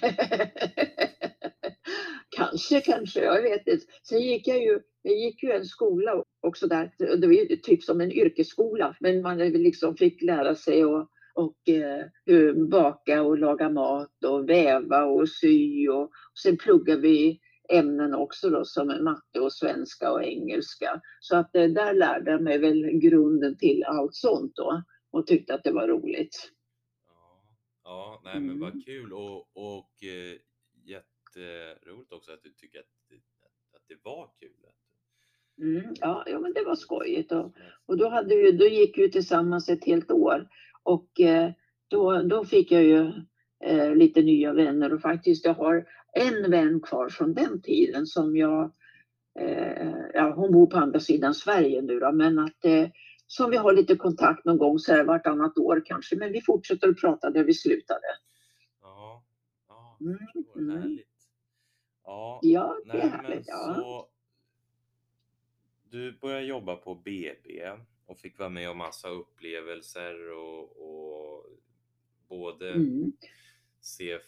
[2.29, 3.85] kanske, kanske, jag vet inte.
[4.03, 6.93] Sen gick jag ju, jag gick ju en skola också där.
[6.97, 11.69] Det var ju typ som en yrkesskola, men man liksom fick lära sig att och,
[11.69, 17.39] eh, baka och laga mat och väva och sy och, och sen pluggade vi
[17.69, 21.01] ämnen också då som matte och svenska och engelska.
[21.19, 24.83] Så att eh, där lärde jag mig väl grunden till allt sånt då
[25.17, 26.51] och tyckte att det var roligt.
[27.07, 27.43] Ja,
[27.83, 28.59] ja nej men Mm.
[28.59, 30.39] vad kul och, och eh,
[30.85, 33.15] jätteroligt också att du tycker att det,
[33.77, 34.65] att det var kul.
[35.61, 37.31] Mm, ja, ja, men det var skojigt.
[37.31, 37.53] Och,
[37.85, 40.49] och då, hade vi, då gick vi tillsammans ett helt år.
[40.83, 41.51] Och eh,
[41.87, 43.11] då, då fick jag ju
[43.65, 48.37] eh, lite nya vänner och faktiskt jag har en vän kvar från den tiden som
[48.37, 48.71] jag,
[49.39, 52.89] eh, ja hon bor på andra sidan Sverige nu då, men att eh,
[53.27, 56.89] som vi har lite kontakt någon gång så här vartannat år kanske, men vi fortsätter
[56.89, 58.07] att prata där vi slutade.
[58.81, 59.23] ja,
[59.67, 60.17] ja, Mm,
[60.55, 60.81] mm.
[60.81, 61.07] Härligt.
[62.03, 63.47] Ja, Ja, det är härligt.
[63.47, 63.75] Ja.
[63.75, 64.09] så
[65.89, 67.71] du började jobba på BB
[68.05, 71.45] och fick vara med om massa upplevelser och, och
[72.27, 73.11] både Mm.
[73.81, 74.19] se eh,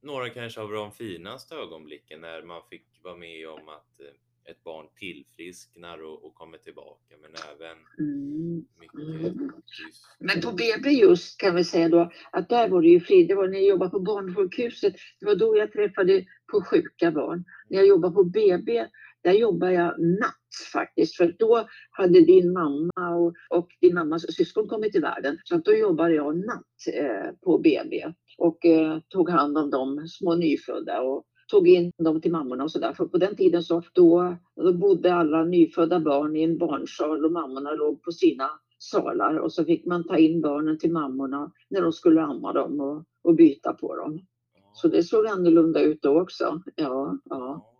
[0.00, 4.06] några kanske av de finaste ögonblicken när man fick vara med om att eh,
[4.44, 8.64] ett barn tillfrisknar och, och kommer tillbaka men även Mm.
[8.80, 9.52] mycket Mm.
[9.66, 10.04] tyst.
[10.20, 13.24] Men på BB just kan vi säga då att där var det ju fri.
[13.24, 14.94] Det var när jag jobbade på barnsjukhuset.
[15.20, 17.44] Det var då jag träffade på sjuka barn.
[17.70, 18.86] När jag jobbade på BB
[19.22, 21.16] där jobbade jag natt faktiskt.
[21.16, 25.38] För då hade din mamma och, och din mammas syskon kommit till världen.
[25.44, 30.34] Så då jobbade jag natt eh, på BB och eh, tog hand om de små
[30.34, 32.92] nyfödda och tog in dem till mammorna och sådär.
[32.92, 37.32] För på den tiden så då, då bodde alla nyfödda barn i en barnsal och
[37.32, 41.82] mammorna låg på sina salar och så fick man ta in barnen till mammorna när
[41.82, 44.26] de skulle amma dem och, och byta på dem.
[44.72, 46.62] Så det såg annorlunda ut då också.
[46.76, 47.70] Ja, ja.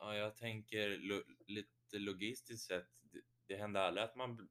[0.00, 4.48] Ja, jag tänker lo lite logistiskt sett, det, det händer aldrig att man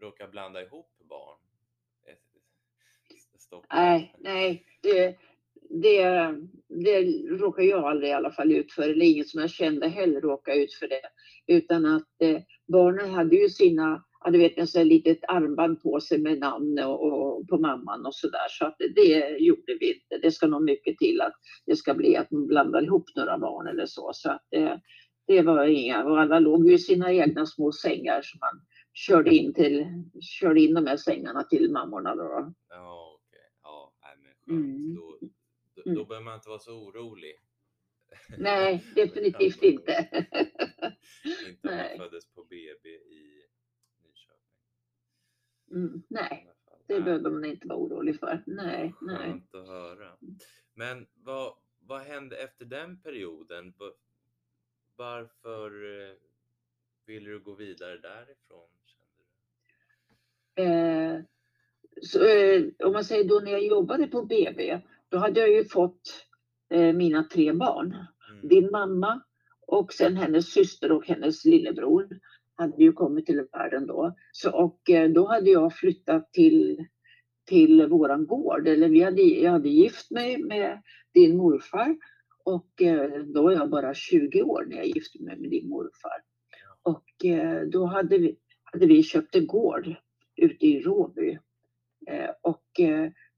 [0.00, 1.38] råkar blanda ihop barn?
[3.38, 3.66] Stopp.
[3.72, 5.18] Nej, nej, det,
[5.70, 6.04] det,
[6.68, 10.20] det råkar jag aldrig i alla fall ut för, eller ingen som jag kände heller
[10.20, 11.02] råkade ut för det.
[11.46, 12.40] Utan att eh,
[12.72, 16.78] barnen hade ju sina ja, du vet, en sån litet armband på sig med namn
[16.78, 18.46] och, och på mamman och sådär.
[18.48, 20.18] Så att det gjorde vi inte.
[20.22, 21.34] Det ska nog mycket till att
[21.66, 24.10] det ska bli att man blandar ihop några barn eller så.
[24.14, 24.80] Så att det,
[25.26, 28.60] det var inga, och alla låg ju i sina egna små sängar som man
[28.92, 29.86] körde in, till,
[30.20, 32.14] körde in de här sängarna till mammorna.
[32.14, 32.52] Då.
[32.68, 33.40] Ja, okej.
[33.40, 33.50] Okay.
[33.62, 34.66] Ja, men skönt.
[34.66, 34.94] Mm.
[34.94, 35.18] Då,
[35.84, 36.08] då, då mm.
[36.08, 37.34] behöver man inte vara så orolig.
[38.38, 40.08] Nej, definitivt inte.
[41.48, 43.44] inte om man föddes på BB i
[45.70, 46.48] Mm, nej,
[46.86, 48.42] det behöver man inte vara orolig för.
[48.46, 49.16] Nej, nej.
[49.16, 50.16] Skönt att höra.
[50.74, 53.74] Men vad, vad hände efter den perioden?
[54.96, 56.14] Varför eh,
[57.06, 58.68] ville du gå vidare därifrån?
[60.54, 61.20] Eh,
[62.02, 65.64] så, eh, om man säger då när jag jobbade på BB, då hade jag ju
[65.64, 66.26] fått
[66.70, 67.86] eh, mina tre barn.
[68.30, 68.48] Mm.
[68.48, 69.22] Din mamma
[69.66, 72.08] och sen hennes syster och hennes lillebror
[72.54, 74.14] hade ju kommit till världen då.
[74.32, 76.86] Så, och eh, då hade jag flyttat till,
[77.46, 78.68] till våran gård.
[78.68, 80.82] Eller vi hade, jag hade gift mig med
[81.14, 81.96] din morfar
[82.44, 86.22] och eh, då var jag bara 20 år när jag gifte mig med din morfar.
[86.82, 89.94] Och eh, då hade vi, hade vi köpt en gård
[90.36, 91.38] ute i Råby.
[92.42, 92.80] Och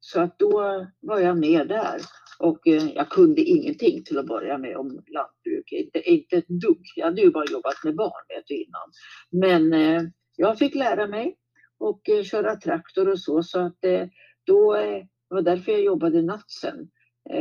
[0.01, 2.01] så att då var jag med där
[2.41, 5.73] och eh, jag kunde ingenting till att börja med om lantbruk.
[5.73, 6.83] Inte, inte ett dugg.
[6.97, 8.91] Jag hade ju bara jobbat med barn vet du, innan.
[9.31, 10.03] Men eh,
[10.37, 11.37] jag fick lära mig
[11.79, 13.43] och eh, köra traktor och så.
[13.43, 13.79] Så att
[14.47, 16.91] då det var därför jag jobbade natt sen.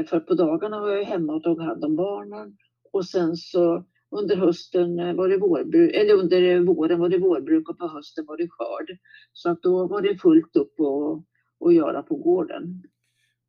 [0.08, 2.58] För på dagarna var jag hemma och tog hand om barnen.
[2.92, 7.78] Och sen så under hösten var det vårbruk, eller under våren var det vårbruk och
[7.78, 8.98] på hösten var det skörd.
[9.34, 11.24] Så att då var det fullt upp och
[11.60, 12.84] att göra på gården.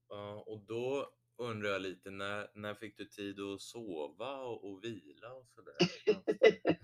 [0.08, 1.06] Ja, och då
[1.38, 5.74] undrar jag lite, när, när fick du tid att sova och, och vila och sådär?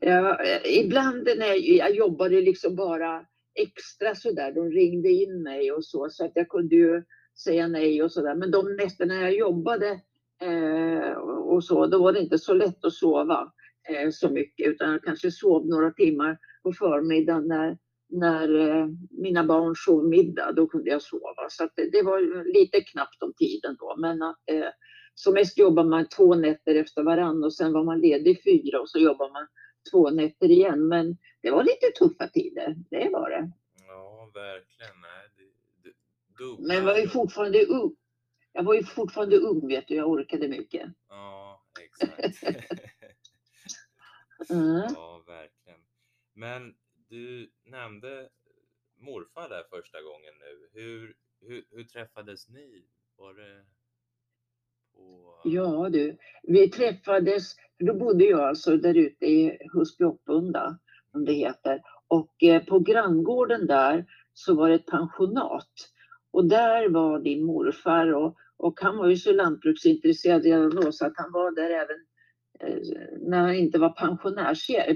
[0.00, 5.84] ja, ibland när jag, jag jobbade liksom bara extra sådär, de ringde in mig och
[5.84, 7.04] så, så att jag kunde ju
[7.44, 8.34] säga nej och sådär.
[8.34, 10.00] Men de nätterna jag jobbade
[10.42, 13.52] eh, och så, då var det inte så lätt att sova
[13.88, 17.78] eh, så mycket, utan jag kanske sov några timmar på förmiddagen när
[18.12, 21.48] när eh, mina barn sov middag, då kunde jag sova.
[21.48, 23.94] Så det, det, var lite knappt om tiden då.
[23.98, 24.68] Men eh,
[25.14, 28.88] som mest jobbar man två nätter efter varann och sen var man ledig fyra och
[28.88, 29.46] så jobbar man
[29.90, 30.88] två nätter igen.
[30.88, 33.52] Men det var lite tuffa tider, det var det.
[33.86, 35.00] Ja, verkligen.
[35.00, 35.42] Nej, det,
[35.88, 35.94] det,
[36.66, 37.96] Men jag var ju fortfarande ung.
[38.52, 40.90] Jag var ju fortfarande ung vet du, jag orkade mycket.
[41.08, 42.42] Ja, exakt.
[44.50, 44.82] mm.
[44.94, 45.80] Ja, verkligen.
[46.34, 46.74] Men
[47.12, 48.28] du nämnde
[48.96, 50.80] morfar där första gången nu.
[50.80, 52.84] Hur, hur, hur träffades ni?
[53.16, 53.64] Var det
[54.94, 55.34] på...
[55.44, 60.78] Ja du, vi träffades, då bodde jag alltså där ute i Husby-Oppunda,
[61.10, 61.82] som det heter.
[62.08, 65.72] Och eh, på granngården där så var det ett pensionat.
[66.30, 71.06] Och där var din morfar och, och han var ju så lantbruksintresserad redan då så
[71.06, 72.11] att han var där även eh,
[73.20, 73.90] när han inte var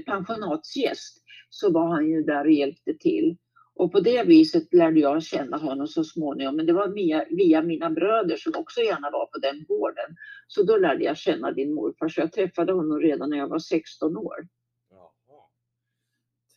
[0.05, 3.37] pensionatsgäst så var han ju där och hjälpte till.
[3.75, 6.55] Och på det viset lärde jag känna honom så småningom.
[6.55, 10.15] Men det var via, via mina bröder som också gärna var på den gården.
[10.47, 12.09] Så då lärde jag känna din morfar.
[12.09, 14.47] Så jag träffade honom redan när jag var 16 år.
[14.89, 15.43] Jaha.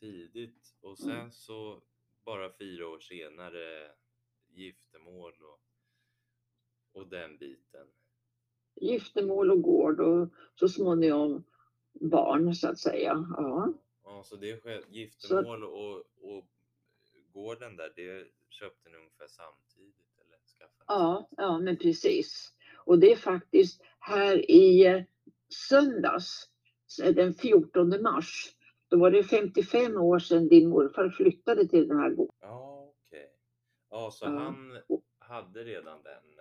[0.01, 0.77] Tidigt.
[0.81, 1.31] Och sen mm.
[1.31, 1.83] så
[2.25, 3.91] bara fyra år senare
[4.49, 5.61] giftermål och,
[7.01, 7.87] och den biten.
[8.75, 11.45] Giftermål och gård och så småningom
[11.93, 13.27] barn så att säga.
[13.37, 13.73] Ja.
[14.05, 15.67] Ja, så det sker giftermål så...
[15.67, 16.45] och, och
[17.33, 19.95] gården där, det köpte ni ungefär samtidigt?
[20.21, 20.39] Eller
[20.87, 22.53] ja, ja, men precis.
[22.77, 25.03] Och det är faktiskt här i eh,
[25.69, 26.49] söndags,
[27.15, 28.57] den 14 mars,
[28.89, 32.35] då var det 55 år sedan din morfar flyttade till den här gården.
[32.41, 33.19] Ja, okej.
[33.19, 33.31] Okay.
[33.91, 34.31] Ja, så ja.
[34.31, 34.79] han
[35.19, 36.40] hade redan den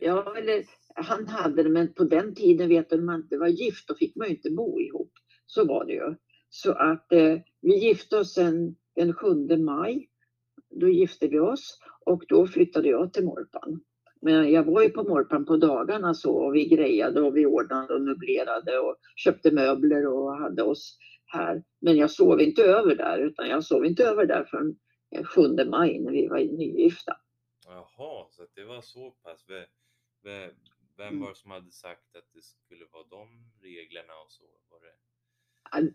[0.00, 3.88] Ja, eller han hade det, men på den tiden vet du, man inte var gift,
[3.88, 5.12] då fick man ju inte bo ihop.
[5.46, 6.14] Så var det ju.
[6.48, 10.08] Så att eh, vi gifte oss sen den 7 maj.
[10.70, 13.80] Då gifte vi oss och då flyttade jag till Morpan.
[14.20, 17.94] Men jag var ju på Morpan på dagarna så och vi grejade och vi ordnade
[17.94, 21.62] och möblerade och köpte möbler och hade oss här.
[21.80, 24.76] Men jag sov inte över där utan jag sov inte över där förrän
[25.16, 27.16] eh, 7 maj när vi var nygifta.
[27.66, 29.44] Jaha, så det var så pass.
[30.22, 30.52] Ve- ve-
[30.96, 31.20] Vem Mm.
[31.20, 33.28] var det som hade sagt att det skulle vara de
[33.62, 34.44] reglerna och så?
[34.70, 34.94] Var det...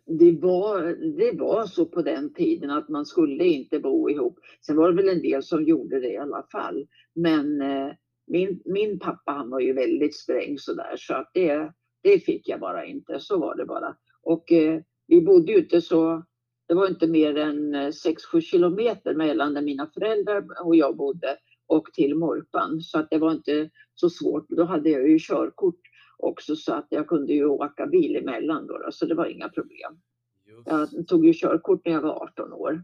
[0.06, 0.82] Det var,
[1.18, 4.40] det var så på den tiden att man skulle inte bo ihop.
[4.66, 6.88] Sen var det väl en del som gjorde det i alla fall.
[7.14, 7.92] Men eh,
[8.28, 12.60] min, min pappa han var ju väldigt sträng sådär så att det, det fick jag
[12.60, 13.20] bara inte.
[13.20, 13.98] Så var det bara.
[14.22, 16.24] Och eh, vi bodde ju inte så,
[16.68, 17.88] det var inte mer än eh,
[18.34, 21.38] 6-7 kilometer mellan där mina föräldrar och jag bodde
[21.74, 22.82] och till Morpan.
[22.82, 24.50] Så att det var inte så svårt.
[24.50, 25.80] Då hade jag ju körkort
[26.18, 29.50] också så att jag kunde ju åka bil emellan då, då så det var inga
[29.50, 30.02] problem.
[30.46, 32.84] Just, Jag tog ju körkort när jag var 18 år.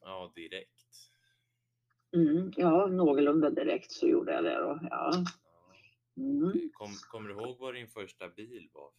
[0.00, 0.70] ja, direkt.
[2.16, 4.80] Mm, ja, någorlunda direkt så gjorde jag det då.
[4.90, 5.12] Ja.
[6.16, 6.70] Mm.
[6.72, 8.90] Kom, kommer du ihåg vad din första bil var?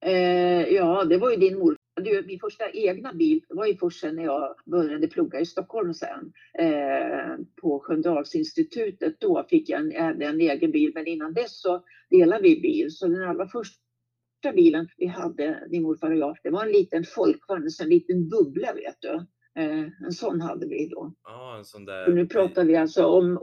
[0.00, 1.77] Eh, ja, det var ju din morfar.
[2.00, 6.32] Du, min första egna bil var ju först när jag började plugga i Stockholm sen.
[6.58, 9.20] Eh, på Sköndalsinstitutet.
[9.20, 10.92] Då fick jag en, en egen bil.
[10.94, 12.90] Men innan dess så delade vi bil.
[12.90, 17.04] Så den allra första bilen vi hade, din morfar och jag, det var en liten
[17.04, 19.26] folkvagn, en liten bubbla vet du.
[19.62, 21.14] Eh, en sån hade vi då.
[21.24, 22.08] Ja, en sån där.
[22.08, 23.38] Och nu pratar vi alltså om,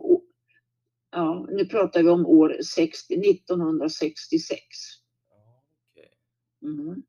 [1.11, 4.59] ja, nu pratar vi om år 60, 1966.
[5.29, 6.11] Ja, okej.
[6.63, 7.03] Mm.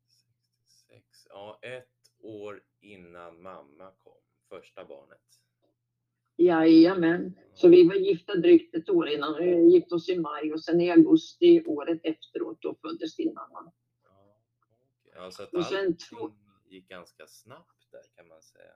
[1.37, 1.59] 66.
[1.59, 1.87] Ja, ett
[2.19, 5.21] år innan mamma kom, första barnet.
[6.35, 7.37] Jajamän.
[7.53, 9.37] Så vi var gifta drygt ett år innan.
[9.37, 13.71] Vi gifte oss i maj och sen i augusti året efteråt då föddes din mamma.
[15.15, 16.31] Ja, så att Och allting två-
[16.65, 18.73] gick ganska snabbt där kan man säga.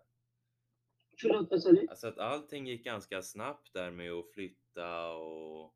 [1.22, 1.88] Förlåt, vad sa du?
[1.90, 5.76] Alltså att allting gick ganska snabbt där med att flytta och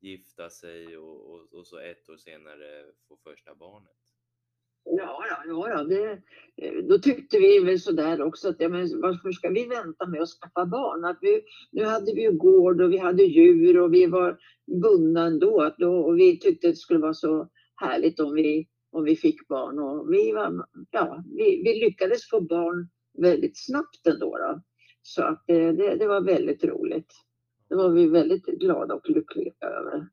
[0.00, 3.96] gifta sig och, och, och så ett år senare få första barnet.
[4.88, 6.22] Ja, ja, ja, det,
[6.56, 10.22] eh, då tyckte vi väl sådär också att ja, men varför ska vi vänta med
[10.22, 11.04] att skaffa barn?
[11.04, 14.38] Att vi, nu hade vi ju gård och vi hade djur och vi var
[14.82, 15.62] bundna ändå.
[15.62, 19.48] Att då, och vi tyckte det skulle vara så härligt om vi, om vi fick
[19.48, 19.78] barn.
[19.78, 24.38] Och vi, var, ja, vi, vi lyckades få barn väldigt snabbt ändå.
[24.38, 24.62] Då.
[25.02, 27.12] Så att eh, det, det var väldigt roligt.
[27.68, 30.08] Det var vi väldigt glada och lyckliga över.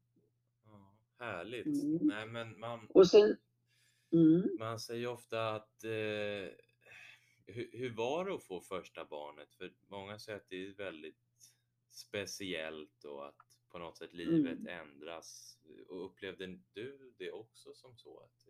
[0.66, 1.66] Ja, härligt.
[1.66, 2.00] Mm.
[2.02, 3.36] Nej, men man, Och sen,
[4.14, 6.50] mm, man säger ofta att eh,
[7.46, 9.54] hur, hur var det att få första barnet?
[9.54, 11.16] För många säger att det är väldigt
[11.92, 13.36] speciellt och att
[13.72, 14.68] på något sätt livet Mm.
[14.68, 15.58] ändras.
[15.88, 18.20] Och upplevde du det också som så?
[18.20, 18.46] Att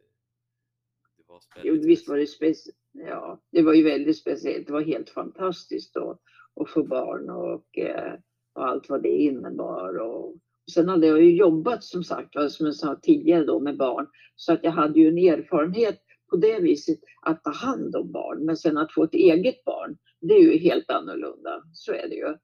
[1.17, 2.77] det, var Jo, visst var det speciellt.
[2.91, 4.67] Ja, det var ju väldigt speciellt.
[4.67, 6.19] Det var helt fantastiskt då,
[6.55, 8.19] att få barn och, eh,
[8.53, 9.97] och allt vad det innebar.
[9.97, 10.35] Och,
[10.71, 14.07] sen hade jag ju jobbat som sagt, som jag sa tidigare då med barn.
[14.35, 15.99] Så att jag hade ju en erfarenhet
[16.29, 18.45] på det viset att ta hand om barn.
[18.45, 21.63] Men sen att få ett eget barn, det är ju helt annorlunda.
[21.73, 22.37] Så är det ju.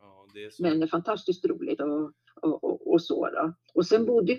[0.00, 0.62] Ja, det är.
[0.62, 2.12] Men det är fantastiskt roligt och,
[2.42, 3.30] och, och, och så.
[3.30, 3.54] Då.
[3.74, 4.38] Och sen bodde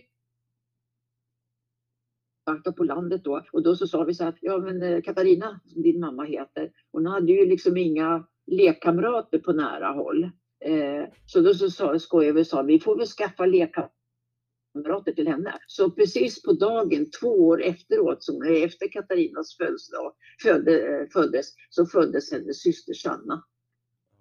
[2.46, 5.60] jag på landet då och då så sa vi så här, ja men eh, Katarina,
[5.66, 10.30] som din mamma heter, hon hade ju liksom inga lekkamrater på nära håll.
[10.66, 15.60] Eh, så då så skojade vi och sa, vi får väl skaffa lekkamrater till henne.
[15.68, 21.86] Så precis på dagen, två år efteråt, som efter Katarinas födelsedag, födde, eh, föddes, så
[21.86, 23.44] föddes hennes syster Sanna.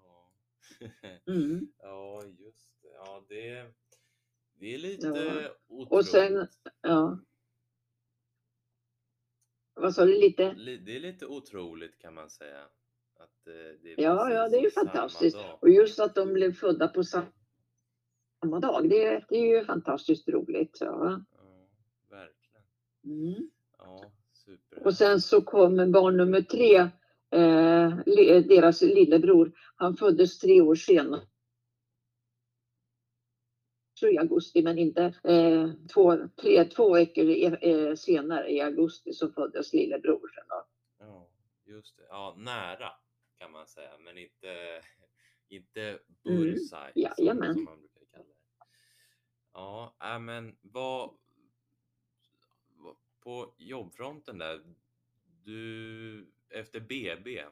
[0.00, 0.32] Ja.
[1.32, 1.66] Mm.
[1.78, 2.88] ja, just det.
[2.94, 3.66] Ja, det,
[4.60, 5.50] det är lite Ja.
[5.68, 5.92] otroligt.
[5.92, 6.46] Och sen,
[6.80, 7.18] ja.
[9.74, 10.54] Vad sa du lite?
[10.54, 12.68] Li- Det är lite otroligt kan man säga.
[13.46, 13.52] Eh,
[13.82, 15.36] det Ja, ja, det är ju fantastiskt.
[15.36, 15.58] dag.
[15.60, 17.30] Och just att de blev födda på samma
[18.60, 20.76] dag, det, det är ju fantastiskt roligt.
[20.80, 21.20] Ja.
[21.36, 21.68] Ja,
[22.10, 22.62] verkligen.
[23.04, 23.50] Mm.
[23.78, 24.86] Ja, super.
[24.86, 26.76] Och sen så kom barn nummer tre,
[27.30, 27.96] eh,
[28.48, 29.52] deras lillebror.
[29.76, 31.20] Han föddes tre år senare.
[34.12, 39.28] I augusti, men inte eh, två, tre, två veckor i- eh, senare i augusti så
[39.28, 40.30] föddes lillebror.
[40.98, 41.28] Ja,
[41.64, 42.02] just det.
[42.08, 42.88] Ja, nära
[43.42, 44.80] kan man säga, men inte,
[45.48, 47.46] inte Mm, bullseye jajamän.
[47.46, 48.66] som, som man brukar kalla det.
[49.52, 51.10] Ja, äh, men vad,
[53.20, 54.60] på jobbfronten där,
[55.44, 57.42] du efter BB.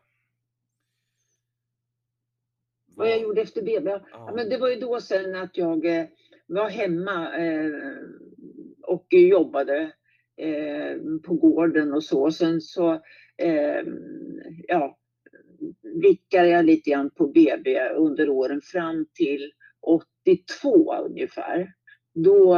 [2.87, 4.01] Vad jag gjorde efter BB?
[4.11, 4.33] Ja.
[4.35, 6.07] men det var ju då sen att jag eh,
[6.47, 7.73] var hemma eh,
[8.83, 9.93] och jobbade
[10.37, 12.31] eh, på gården och så.
[12.31, 12.93] Sen så
[13.37, 13.85] eh,
[14.69, 15.00] ja,
[16.03, 19.51] vickade jag lite grann på BB under åren fram till
[20.27, 21.73] 82 ungefär.
[22.15, 22.57] Då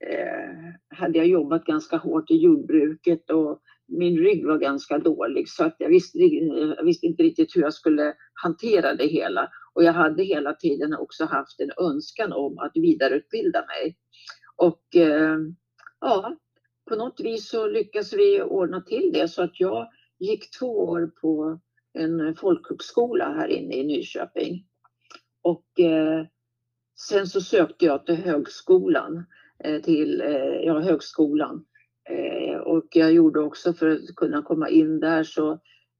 [0.00, 0.48] eh,
[0.88, 5.76] hade jag jobbat ganska hårt i jordbruket och min rygg var ganska dålig så att
[5.78, 9.48] jag visste, jag visste inte riktigt hur jag skulle hantera det hela.
[9.74, 13.96] Och jag hade hela tiden också haft en önskan om att vidareutbilda mig.
[14.56, 15.38] Och eh,
[16.00, 16.36] ja,
[16.88, 19.88] på något vis så lyckades vi ordna till det så att jag
[20.18, 21.60] gick två år på
[21.94, 24.64] en folkhögskola här inne i Nyköping.
[25.42, 26.26] Och eh,
[27.08, 29.24] sen så sökte jag till högskolan,
[29.64, 31.64] eh, till eh, ja, högskolan.
[32.10, 35.52] Eh, och jag gjorde också för att kunna komma in där så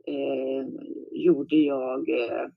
[0.06, 0.66] eh,
[1.12, 2.48] gjorde jag eh,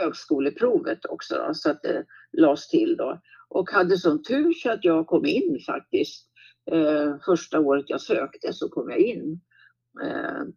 [0.00, 3.20] högskoleprovet också då, så att det lades till då.
[3.48, 6.26] Och hade sån tur så att jag kom in faktiskt.
[6.70, 9.49] Eh, första året jag sökte så kom jag in Eh,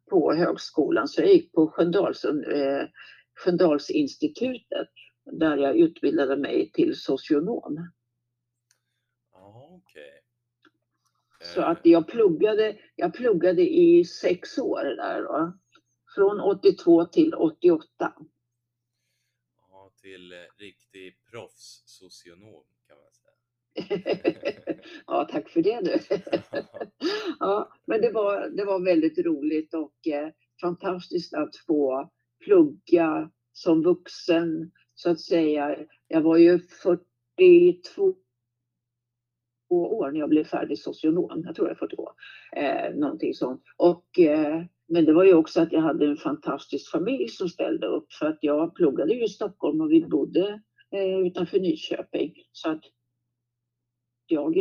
[0.10, 1.08] på högskolan.
[1.08, 2.88] Så jag gick på Sköndals, eh,
[3.36, 4.90] Sköndalsinstitutet
[5.26, 7.90] där jag utbildade mig till socionom.
[9.76, 11.54] okay.
[11.54, 15.54] Så att jag pluggade, jag pluggade i sex år där då.
[16.16, 18.14] Från 82 till 88.
[19.70, 22.66] Ja, till eh, riktig proffssocionom.
[25.08, 26.00] ja, tack för det du.
[27.40, 30.30] ja, men det var, det var väldigt roligt och eh,
[30.62, 32.10] fantastiskt att få
[32.46, 35.78] plugga som vuxen så att säga.
[36.08, 38.16] Jag var ju 42
[39.70, 41.44] år när jag blev färdig socionom.
[41.46, 42.10] Jag tror jag är 42.
[42.56, 43.62] Eh, någonting sånt.
[43.78, 47.88] Och, eh, men det var ju också att jag hade en fantastisk familj som ställde
[47.88, 50.62] upp för att jag pluggade ju i Stockholm och vi bodde
[50.92, 52.34] eh, utanför Nyköping.
[52.52, 52.84] Så att
[54.28, 54.56] jag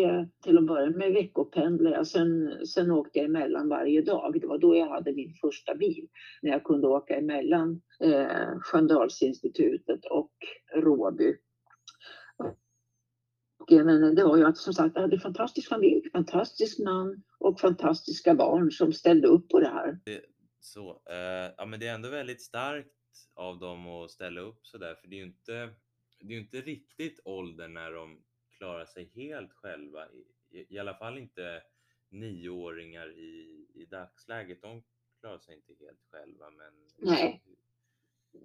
[0.45, 4.41] till att börja med veckopendlade sen, sen åkte jag emellan varje dag.
[4.41, 6.09] Det var då jag hade min första bil.
[6.43, 10.33] När jag kunde åka emellan eh, Sköndalsinstitutet och
[10.75, 11.37] Råby.
[13.59, 16.79] Och, eh, men det var ju att som sagt, jag hade en fantastisk familj, fantastisk
[16.79, 19.99] man och fantastiska barn som ställde upp på det här.
[20.61, 22.89] så, eh, ja men det är ändå väldigt starkt
[23.35, 25.71] av dem att ställa upp sådär för det är ju inte,
[26.21, 28.23] det är inte riktigt åldern när de
[28.63, 30.07] klara sig helt själva.
[30.51, 31.63] I, i alla fall inte
[32.09, 34.63] nioåringar i, i dagsläget.
[34.63, 34.83] De
[35.21, 36.51] klarar sig inte helt själva.
[36.51, 36.73] Men...
[36.99, 37.43] Nej.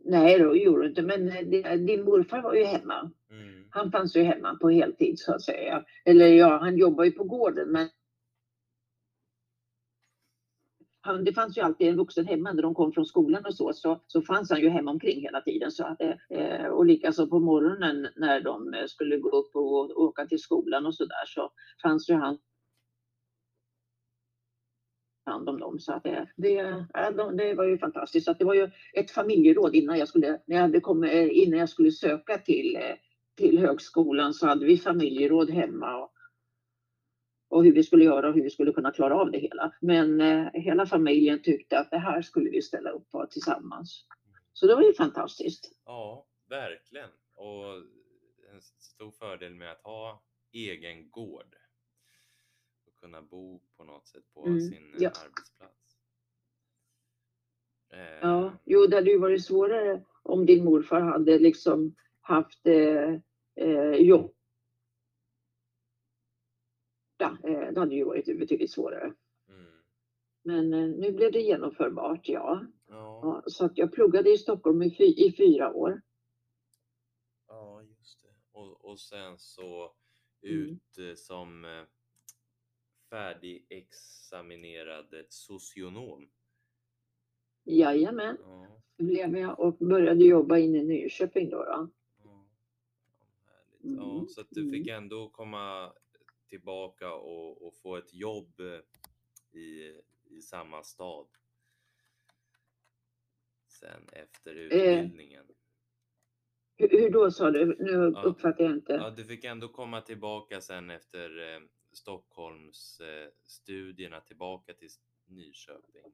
[0.06, 1.02] Nej, det gjorde inte.
[1.02, 3.12] Men eh, din morfar var ju hemma.
[3.30, 3.68] Mm.
[3.72, 5.86] Han fanns ju hemma på heltid så att säga.
[6.06, 7.90] Eller ja, han jobbar ju på gården men
[11.08, 13.74] han, det fanns ju alltid en vuxen hemma när de kom från skolan och så,
[13.74, 15.72] så, så fanns han ju hemma omkring hela tiden.
[15.72, 20.02] Så att, eh, eh och likaså på morgonen när de eh, skulle gå upp och
[20.02, 21.52] åka till skolan och så där så
[21.82, 22.38] fanns ju han
[25.26, 25.80] hand om dem.
[25.80, 28.26] Så att eh, det, det, det var ju fantastiskt.
[28.26, 31.60] Så att det var ju ett familjeråd innan jag skulle, när jag hade kommit, innan
[31.60, 32.78] jag skulle söka till,
[33.38, 35.98] till högskolan så hade vi familjeråd hemma.
[35.98, 36.12] Och,
[37.58, 39.74] och hur vi skulle göra och hur vi skulle kunna klara av det hela.
[39.82, 44.06] Men eh, hela familjen tyckte att det här skulle vi ställa upp på tillsammans.
[44.54, 45.72] Så det var ju fantastiskt.
[45.86, 47.10] Ja, verkligen.
[47.36, 47.76] Och
[48.54, 51.56] en stor fördel med att ha egen gård.
[52.86, 55.10] Och kunna bo på något sätt på mm, sin ja.
[55.10, 55.98] arbetsplats.
[57.94, 58.20] Eh.
[58.22, 63.14] Ja, jo det hade ju varit svårare om din morfar hade liksom haft eh,
[63.56, 64.37] eh, jobb
[67.18, 67.38] borta.
[67.48, 69.14] Eh, det hade ju varit betydligt svårare.
[69.50, 69.66] Mm.
[70.44, 72.66] Men eh, nu blev det genomförbart, ja.
[72.88, 73.20] ja.
[73.24, 76.02] ja så att jag pluggade i Stockholm i, fy, i fyra år.
[77.48, 78.34] Ja, just det.
[78.52, 79.94] Och, och sen så
[80.44, 80.58] mm.
[80.58, 81.16] ut mm.
[81.16, 81.86] som
[83.10, 86.30] färdigexaminerad socionom.
[87.64, 88.82] Jajamän, ja.
[88.98, 91.58] blev jag och började jobba inne i Nyköping då.
[91.58, 91.64] då.
[91.64, 91.90] Ja.
[93.82, 94.28] Ja, mm.
[94.28, 95.04] så att du fick mm.
[95.04, 95.94] ändå komma
[96.48, 101.28] tillbaka och, och få ett jobb eh, i, i samma stad
[103.80, 105.46] sen efter eh, utbildningen.
[105.50, 105.56] Eh,
[106.76, 107.66] hur, hur, då sa du?
[107.80, 108.94] Nu ja, uppfattar jag inte.
[108.94, 114.90] Ja, du fick ändå komma tillbaka sen efter eh, Stockholms eh, studierna tillbaka till
[115.26, 116.14] Nyköping.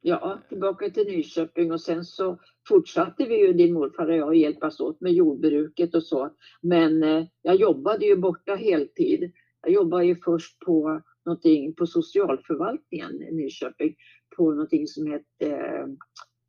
[0.00, 2.38] Ja, tillbaka till Nyköping och sen så
[2.68, 6.30] fortsatte vi ju, din morfar och jag, att hjälpas åt med jordbruket och så.
[6.62, 9.32] Men eh, jag jobbade ju borta heltid.
[9.62, 13.94] Jag jobbade ju först på någonting på socialförvaltningen i Nyköping
[14.36, 15.56] på någonting som hette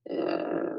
[0.10, 0.78] eh, eh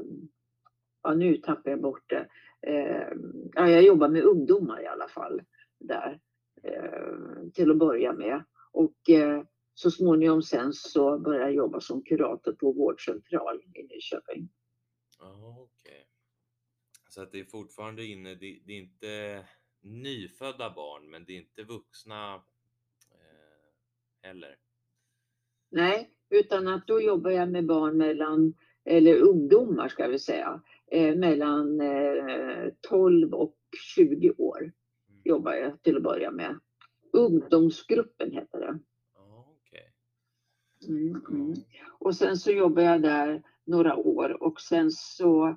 [1.02, 2.26] ja nu tappar jag bort det.
[2.66, 3.12] Eh,
[3.54, 5.42] ja, jag jobbar med ungdomar i alla fall
[5.80, 6.18] där
[6.62, 8.44] eh, till att börja med.
[8.72, 9.42] Och eh,
[9.78, 14.48] så småningom sen så började jag jobba som kurator på vårdcentral i Nyköping.
[15.18, 16.08] Ja, okej.
[17.08, 19.44] Så att det är fortfarande inne, det, det är inte
[19.80, 24.56] nyfödda barn, men det är inte vuxna eh, heller.
[25.70, 28.54] Nej, utan att då jobbar jag med barn mellan,
[28.84, 33.56] eller ungdomar ska vi säga, eh, mellan eh, 12 och
[33.94, 34.58] 20 år
[35.08, 35.20] Mm.
[35.24, 36.60] jobbar jag till att börja med.
[37.12, 38.78] Ungdomsgruppen heter det.
[40.88, 41.54] Mm, mm.
[41.98, 45.56] Och sen så jobbade jag där några år och sen så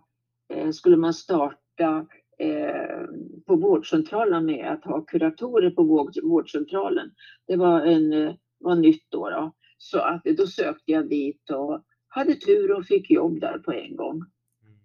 [0.54, 2.08] eh, skulle man starta
[2.38, 3.06] eh,
[3.46, 7.12] på vårdcentralen med att ha kuratorer på vård, vårdcentralen.
[7.48, 9.54] Det var, en, var nytt då, då.
[9.78, 13.96] Så att då sökte jag dit och hade tur och fick jobb där på en
[13.96, 14.16] gång.
[14.16, 14.80] Mm.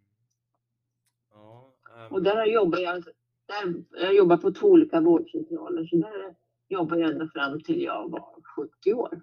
[1.30, 3.04] Ja, ehm, Och där jobbade jag,
[3.46, 6.34] där, jag jobbade på två olika vårdcentraler så där
[6.68, 9.20] jobbade jag ända fram till jag var 70 år.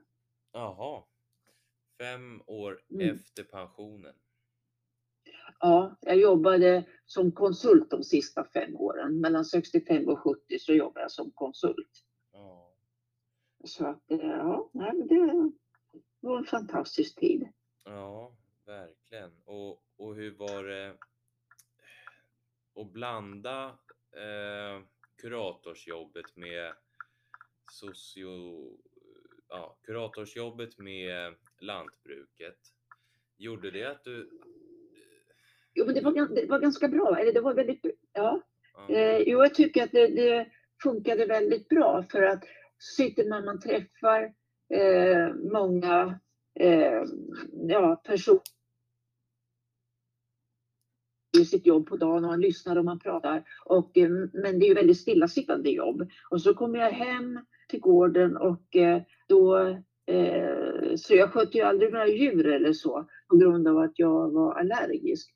[0.53, 1.03] Jaha.
[1.97, 3.15] Fem år Mm.
[3.15, 4.15] efter pensionen.
[5.59, 9.19] Ja, jag jobbade som konsult de sista fem åren.
[9.21, 12.05] Mellan 65 och 70 så jobbade jag som konsult.
[12.31, 12.73] Ja.
[13.63, 14.69] Så att, eh, ja,
[15.09, 15.51] det
[16.19, 17.47] var en fantastisk tid.
[17.83, 18.35] Ja,
[18.65, 19.31] verkligen.
[19.45, 20.97] Och, och hur var det
[22.75, 23.65] att blanda
[24.11, 24.83] eh,
[25.21, 26.73] kuratorsjobbet med
[27.71, 28.77] socio...
[29.55, 32.57] Ja, kuratorsjobbet med lantbruket.
[33.37, 34.29] Gjorde det att du...
[35.73, 37.17] Jo, men det var, det var ganska bra.
[37.19, 38.41] Eller det var väldigt, ja.
[38.73, 40.47] Ja, Eh, jo, jag tycker att det, det
[40.83, 42.43] funkade väldigt bra för att
[42.97, 44.33] sitter man, man träffar
[44.69, 46.19] eh, många
[46.59, 47.03] eh,
[47.67, 48.41] ja, personer
[51.37, 53.43] i sitt jobb på dagen och man lyssnar och man pratar.
[53.65, 56.09] Och, eh, men det är ju väldigt stillasittande jobb.
[56.29, 57.39] Och så kommer jag hem
[57.73, 59.57] till gården och eh, då
[60.05, 64.31] eh, så jag skötte ju aldrig några djur eller så på grund av att jag
[64.31, 65.33] var allergisk.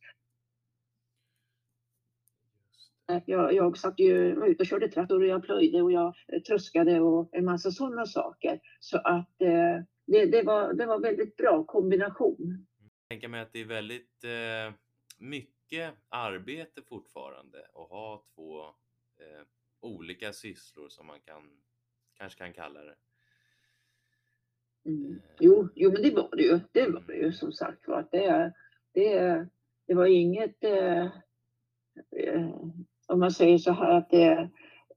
[3.25, 6.41] Jag, jag satt ju var ute och körde traktor och jag plöjde och jag eh,
[6.41, 8.59] tröskade och en massa sådana saker.
[8.79, 12.65] Så att eh, det, det, var, det var väldigt bra kombination.
[12.79, 14.73] Jag tänker mig att det är väldigt eh,
[15.17, 18.61] mycket arbete fortfarande att ha två
[19.19, 19.45] eh,
[19.79, 21.43] olika sysslor som man kan
[22.17, 22.95] kanske kan kalla det.
[24.85, 25.21] Mm.
[25.39, 26.59] Jo, jo, men det var det ju.
[26.71, 28.07] Det var det ju som sagt var.
[28.11, 28.53] Det,
[28.93, 29.45] det,
[29.87, 31.05] det var inget, eh,
[32.15, 32.49] eh,
[33.07, 34.49] om man säger så här att det,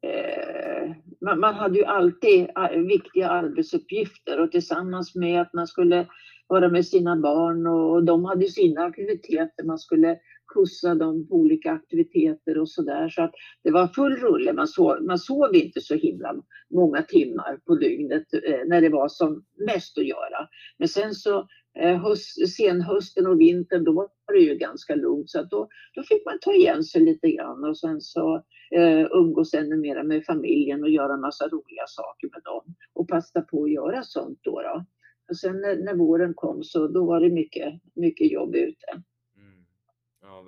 [0.02, 6.06] eh, man, man hade ju alltid eh, viktiga arbetsuppgifter och tillsammans med att man skulle
[6.46, 9.64] vara med sina barn och de hade sina aktiviteter.
[9.64, 10.18] Man skulle
[10.54, 13.08] skjutsa dem på olika aktiviteter och så där.
[13.08, 13.32] Så att
[13.64, 14.52] det var full rulle.
[14.52, 16.34] Man sov, man sov inte så himla
[16.74, 20.48] många timmar på dygnet eh, när det var som mest att göra.
[20.78, 21.48] Men sen så
[21.78, 26.02] eh, höst, senhösten och vintern då var det ju ganska lugnt så att då, då
[26.02, 28.42] fick man ta igen sig lite grann och sen så
[28.76, 33.40] eh, umgås ännu mer med familjen och göra massa roliga saker med dem och passa
[33.40, 34.62] på att göra sånt då.
[34.62, 34.84] då.
[35.30, 39.02] Och sen när, när våren kom så då var det mycket, mycket jobb ute.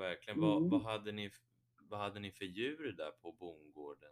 [0.03, 0.41] Verkligen.
[0.41, 0.71] Vad, Mm.
[0.71, 1.31] vad, hade ni,
[1.91, 4.11] vad hade ni för djur där på bondgården?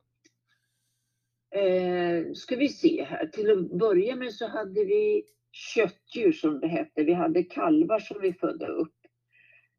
[1.54, 3.26] Eh, ska vi se här.
[3.26, 7.04] Till att börja med så hade vi köttdjur som det hette.
[7.04, 8.94] Vi hade kalvar som vi födde upp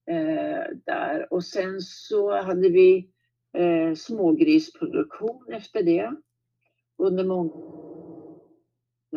[0.09, 3.11] eh, där och sen så hade vi
[3.57, 6.15] eh, smågrisproduktion efter det
[6.97, 7.53] under många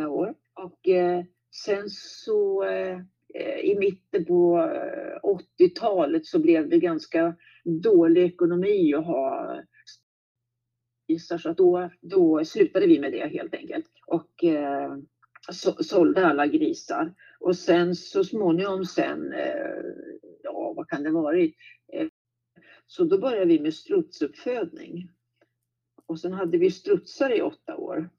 [0.09, 0.35] år.
[0.55, 1.25] Och eh,
[1.65, 3.01] sen så eh,
[3.39, 5.21] Eh, i mitten på eh,
[5.61, 9.57] 80-talet så blev det ganska dålig ekonomi att ha
[11.09, 14.97] grisar så att då, då slutade vi med det helt enkelt och eh,
[15.53, 17.15] så, sålde alla grisar.
[17.41, 19.85] Och sen så småningom sen, eh,
[20.43, 21.55] ja vad kan det varit?
[21.93, 22.09] Eh,
[22.87, 25.11] så då började vi med strutsuppfödning.
[26.07, 28.11] Och sen hade vi strutsar i åtta år.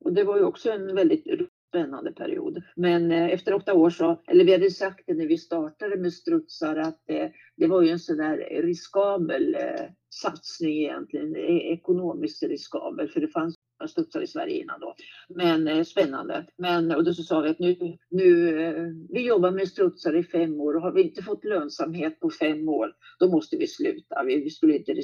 [0.00, 1.26] Och det var ju också en väldigt
[1.72, 2.62] spännande period.
[2.76, 6.12] Men eh, efter åtta år så, eller vi hade sagt det när vi startade med
[6.12, 12.42] strutsar att det, det var ju en sån där riskabel eh, satsning egentligen, e-, ekonomiskt
[12.42, 13.56] riskabel för det fanns
[13.88, 14.94] strutsar i Sverige innan då.
[15.28, 16.46] Men eh, spännande.
[16.56, 17.76] Men och då så sa vi att nu,
[18.10, 22.20] nu eh, vi jobbar med strutsar i fem år och har vi inte fått lönsamhet
[22.20, 24.24] på fem år, då måste vi sluta.
[24.26, 24.94] Vi, vi skulle inte.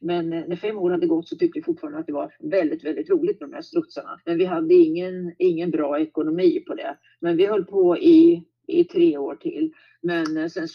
[0.00, 2.84] Men eh, när fem år hade gått så tyckte vi fortfarande att det var väldigt,
[2.84, 4.20] väldigt roligt med de här strutsarna.
[4.24, 6.98] Men vi hade ingen, ingen bra ekonomi på det.
[7.20, 9.72] Men vi höll på i, i tre år till.
[10.02, 10.68] Men eh, sen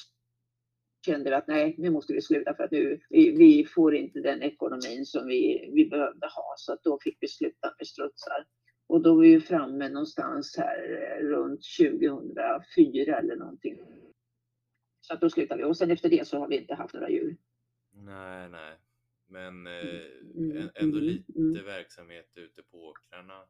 [1.06, 4.20] kände vi att nej, nu måste vi sluta för att nu, vi, vi får inte
[4.20, 6.54] den ekonomin som vi, vi behövde ha.
[6.58, 8.46] Så att då fick vi sluta med strutsar.
[8.88, 13.76] Och då var vi framme någonstans här eh, runt 2004 eller någonting.
[15.02, 17.10] Så att då slutade vi och sen efter det så har vi inte haft några
[17.10, 17.38] djur.
[18.06, 18.78] Nej, nej.
[19.28, 20.02] Men eh,
[20.36, 21.66] mm, ändå mm, lite mm.
[21.66, 23.42] verksamhet ute på åkrarna.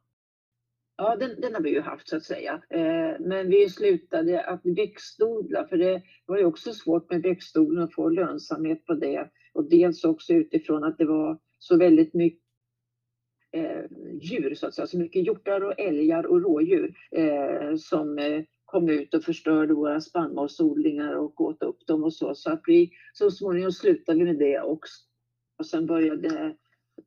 [0.97, 2.61] Ja, den, den, har vi ju haft så att säga.
[2.69, 7.93] Eh, men vi slutade att växtodla för det var ju också svårt med växtodling att
[7.93, 9.29] få lönsamhet på det.
[9.53, 12.43] Och dels också utifrån att det var så väldigt mycket
[13.51, 13.83] eh,
[14.21, 18.89] djur så att säga, så mycket hjortar och älgar och rådjur eh, som eh, kom
[18.89, 22.35] ut och förstörde våra spannmålsodlingar och åt upp dem och så.
[22.35, 25.05] Så att vi så småningom slutade med det också.
[25.57, 26.55] Och sen började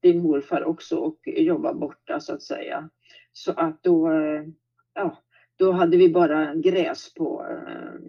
[0.00, 2.90] din morfar också och jobba borta så att säga.
[3.32, 4.44] Så att då, eh,
[4.94, 5.22] ja,
[5.56, 8.00] då hade vi bara gräs på, eh,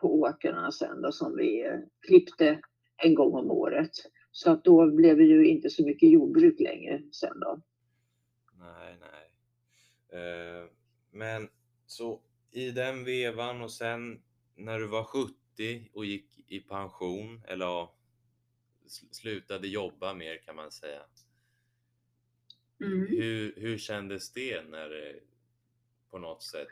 [0.00, 2.60] på åkrarna sen då som vi eh, klippte
[2.96, 3.90] en gång om året.
[4.30, 7.60] Så att då blev det ju inte så mycket jordbruk längre sen då.
[8.58, 10.68] Nej, nej.
[11.10, 11.48] men
[11.86, 12.20] så
[12.52, 14.22] i den vevan och sen
[14.56, 15.34] när du var 70
[15.92, 17.88] och gick i pension eller
[19.10, 21.00] slutade jobba mer kan man säga.
[22.80, 23.06] Mm.
[23.06, 25.14] Hur, hur kändes det när det
[26.10, 26.68] på något sätt?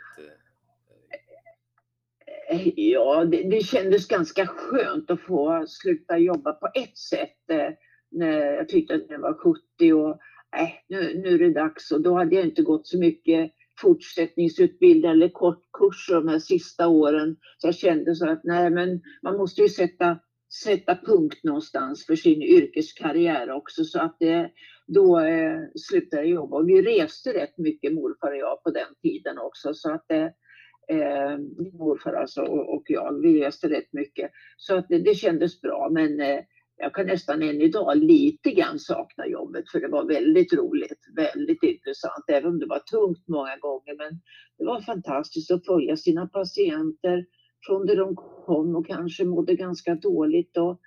[2.50, 7.50] Eh, ja, det, det kändes ganska skönt att få sluta jobba på ett sätt.
[7.50, 7.70] Eh,
[8.08, 10.10] när jag tyckte att jag var 70 och
[10.56, 13.52] äh, nu, nu är det dags och då hade jag inte gått så mycket
[13.82, 17.36] fortsättningsutbildning eller kortkurser de här sista åren.
[17.58, 20.18] Så jag kände så att nej men man måste ju sätta,
[20.64, 24.50] sätta punkt någonstans för sin yrkeskarriär också så att det,
[24.86, 26.56] då eh, slutade jag jobba.
[26.56, 30.32] Och vi reste rätt mycket morfar och jag på den tiden också så att det,
[30.92, 31.38] eh
[31.78, 34.30] morfar alltså och, och, jag, vi reste rätt mycket.
[34.56, 36.40] Så att det, det kändes bra men eh,
[36.82, 41.62] jag kan nästan än idag lite grann sakna jobbet för det var väldigt roligt, väldigt
[41.62, 43.96] intressant, även om det var tungt många gånger.
[43.96, 44.20] Men
[44.58, 47.26] det var fantastiskt att följa sina patienter
[47.66, 50.56] från det de kom och kanske mådde ganska dåligt.
[50.56, 50.80] Och,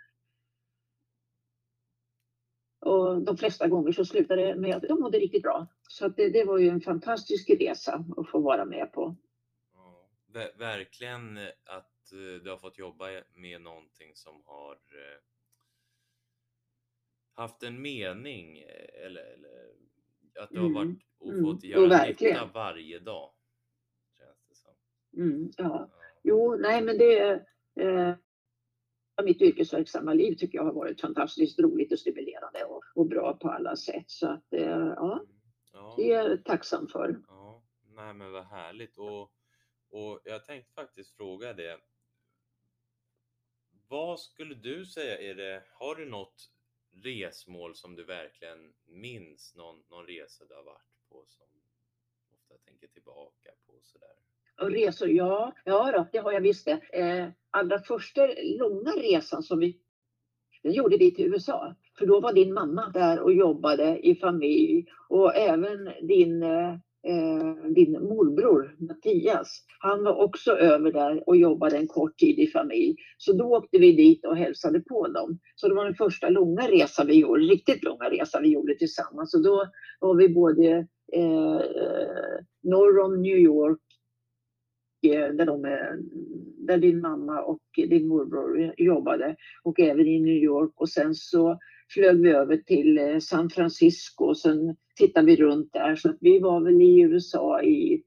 [2.79, 5.67] och de flesta gånger så slutade det med att de mådde riktigt bra.
[5.89, 9.15] Så det, det, var ju en fantastisk resa att få vara med på.
[9.73, 15.32] Ja, verkligen att eh, du har fått jobba med någonting som har eh,
[17.33, 19.73] haft en mening eh, eller, eller
[20.39, 21.43] att du har mm, varit och mm.
[21.43, 23.29] fått göra nytta varje dag.
[25.17, 25.63] Mm, ja.
[25.63, 25.89] ja.
[26.23, 27.45] Jo, nej men det
[27.79, 28.15] eh,
[29.23, 33.49] mitt yrkesverksamma liv tycker jag har varit fantastiskt roligt och stimulerande och, och bra på
[33.49, 34.11] alla sätt.
[34.11, 35.27] Så att eh, ja, mm,
[35.73, 37.21] ja, det är jag tacksam för.
[37.27, 37.63] Ja,
[37.95, 38.97] nej men vad härligt.
[38.97, 39.21] Och,
[39.89, 41.79] och jag tänkte faktiskt fråga det.
[43.87, 46.49] Vad skulle du säga är det, har du något
[47.01, 49.55] resmål som du verkligen minns?
[49.55, 51.47] Någon, någon resa du har varit på som
[52.33, 54.15] ofta tänker tillbaka på sådär?
[54.61, 56.99] Och resor, ja, ja då, det har jag visst det.
[56.99, 58.27] Eh, allra första
[58.59, 59.79] långa resan som vi
[60.63, 61.75] den gjorde vi till USA.
[61.97, 66.75] För då var din mamma där och jobbade i familj och även din eh,
[67.07, 72.47] eh, din morbror Mattias, han var också över där och jobbade en kort tid i
[72.47, 72.95] familj.
[73.17, 75.39] Så då åkte vi dit och hälsade på dem.
[75.55, 79.33] Så det var den första långa resan vi gjorde, riktigt långa resan vi gjorde tillsammans.
[79.33, 79.65] Och då
[79.99, 81.61] var vi både eh,
[82.63, 83.81] norr om New York
[85.07, 85.61] eh, där, de,
[86.67, 91.59] där din mamma och din morbror jobbade och även i New York och sen så
[91.89, 95.95] flög vi över till eh, San Francisco och sen tittade vi runt där.
[95.95, 98.03] Så att vi var väl i USA i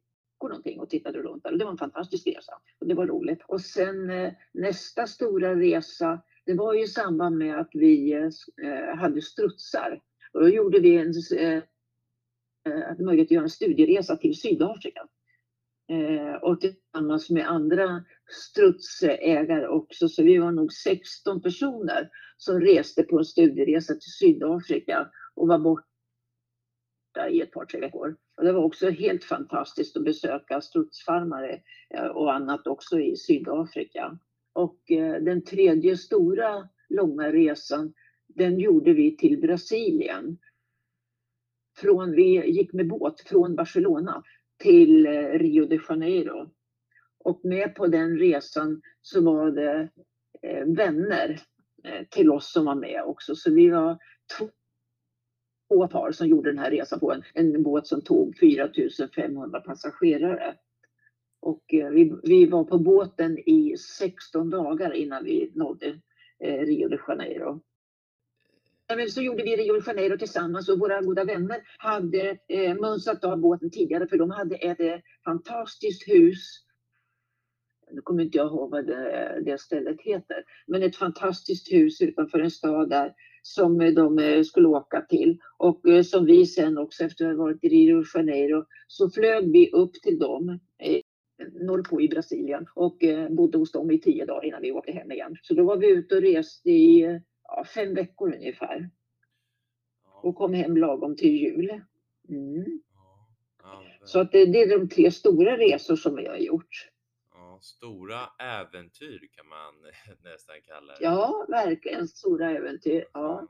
[0.48, 1.52] någonting och tittade runt där.
[1.52, 3.42] Och det var en fantastisk resa och det var roligt.
[3.48, 8.96] Och sen eh, nästa stora resa, det var ju i samband med att vi eh,
[8.96, 10.00] hade strutsar.
[10.32, 11.62] Och då gjorde vi en eh,
[12.98, 15.06] möjlighet att göra en studieresa till Sydafrika.
[15.88, 20.08] Eh, och tillsammans med andra strutsägare också.
[20.08, 25.58] Så vi var nog 16 personer som reste på en studieresa till Sydafrika och var
[25.58, 28.16] borta i ett par, tre veckor.
[28.36, 31.60] Och det var också helt fantastiskt att besöka strutsfarmare
[31.90, 34.18] eh, och annat också i Sydafrika.
[34.52, 37.94] Och eh, den tredje stora långa resan,
[38.28, 40.38] den gjorde vi till Brasilien.
[41.76, 44.22] Från, vi gick med båt från Barcelona
[44.58, 46.50] till eh, Rio de Janeiro.
[47.18, 49.88] Och med på den resan så var det
[50.42, 51.40] eh, vänner
[51.84, 53.34] eh, till oss som var med också.
[53.34, 53.98] Så vi var
[54.38, 60.54] två par som gjorde den här resan på en, en båt som tog 4500 passagerare.
[61.40, 66.00] Och vi, vi var på båten i 16 dagar innan vi nådde
[66.40, 67.60] Rio de Janeiro.
[68.88, 73.24] Men så gjorde vi Rio de Janeiro tillsammans och våra goda vänner hade eh, mönstrat
[73.24, 76.62] av båten tidigare för de hade ett eh, fantastiskt hus.
[77.90, 82.38] Nu kommer inte jag ihåg vad det, det stället heter, men ett fantastiskt hus utanför
[82.38, 86.78] en stad där som eh, de eh, skulle åka till och eh, som vi sen
[86.78, 90.58] också efter att ha varit i Rio de Janeiro så flög vi upp till dem
[90.78, 91.00] eh,
[91.60, 95.12] norrpå i Brasilien och eh, bodde hos dem i tio dagar innan vi åkte hem
[95.12, 95.36] igen.
[95.42, 97.16] Så då var vi ute och reste i eh,
[97.48, 98.90] ja, fem veckor ungefär.
[100.22, 101.80] Och kom hem lagom till jul.
[102.28, 102.82] Mm.
[104.04, 106.88] Så att det, det, är de tre stora resor som vi har gjort.
[107.34, 109.74] Ja, stora äventyr kan man
[110.32, 111.04] nästan kalla det.
[111.04, 113.06] Ja, verkligen stora äventyr.
[113.12, 113.48] Ja.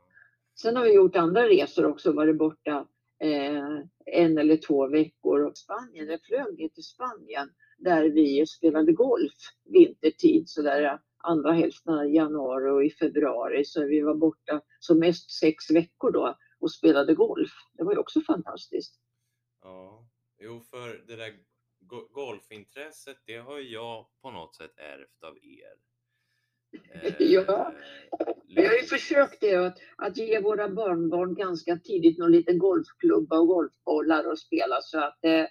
[0.55, 2.87] Sen har vi gjort andra resor också, varit borta
[3.19, 5.51] eh, en eller två veckor.
[5.55, 9.33] Spanien, jag flög ner till Spanien där vi spelade golf
[9.65, 10.49] vintertid.
[10.49, 13.65] Så där andra hälften av januari och i februari.
[13.65, 17.51] Så vi var borta som mest sex veckor då och spelade golf.
[17.73, 18.95] Det var ju också fantastiskt.
[19.61, 20.07] Ja,
[20.39, 21.33] jo för det där
[22.11, 25.77] golfintresset, det har jag på något sätt ärvt av er.
[26.93, 27.73] Eh, ja,
[28.47, 33.39] vi har ju försökt det att, att ge våra barnbarn ganska tidigt någon liten golfklubba
[33.39, 35.45] och golfbollar att spela så att eh,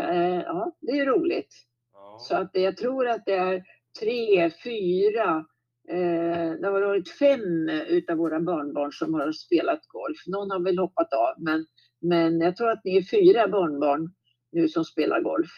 [0.00, 1.54] eh, ja, det är roligt.
[1.92, 2.18] Ja.
[2.20, 3.64] Så att jag tror att det är
[4.00, 5.44] tre, fyra,
[5.88, 10.26] eh, det har varit fem utav våra barnbarn som har spelat golf.
[10.26, 11.66] Någon har väl hoppat av men,
[12.00, 14.14] men jag tror att ni är fyra barnbarn
[14.52, 15.50] nu som spelar golf.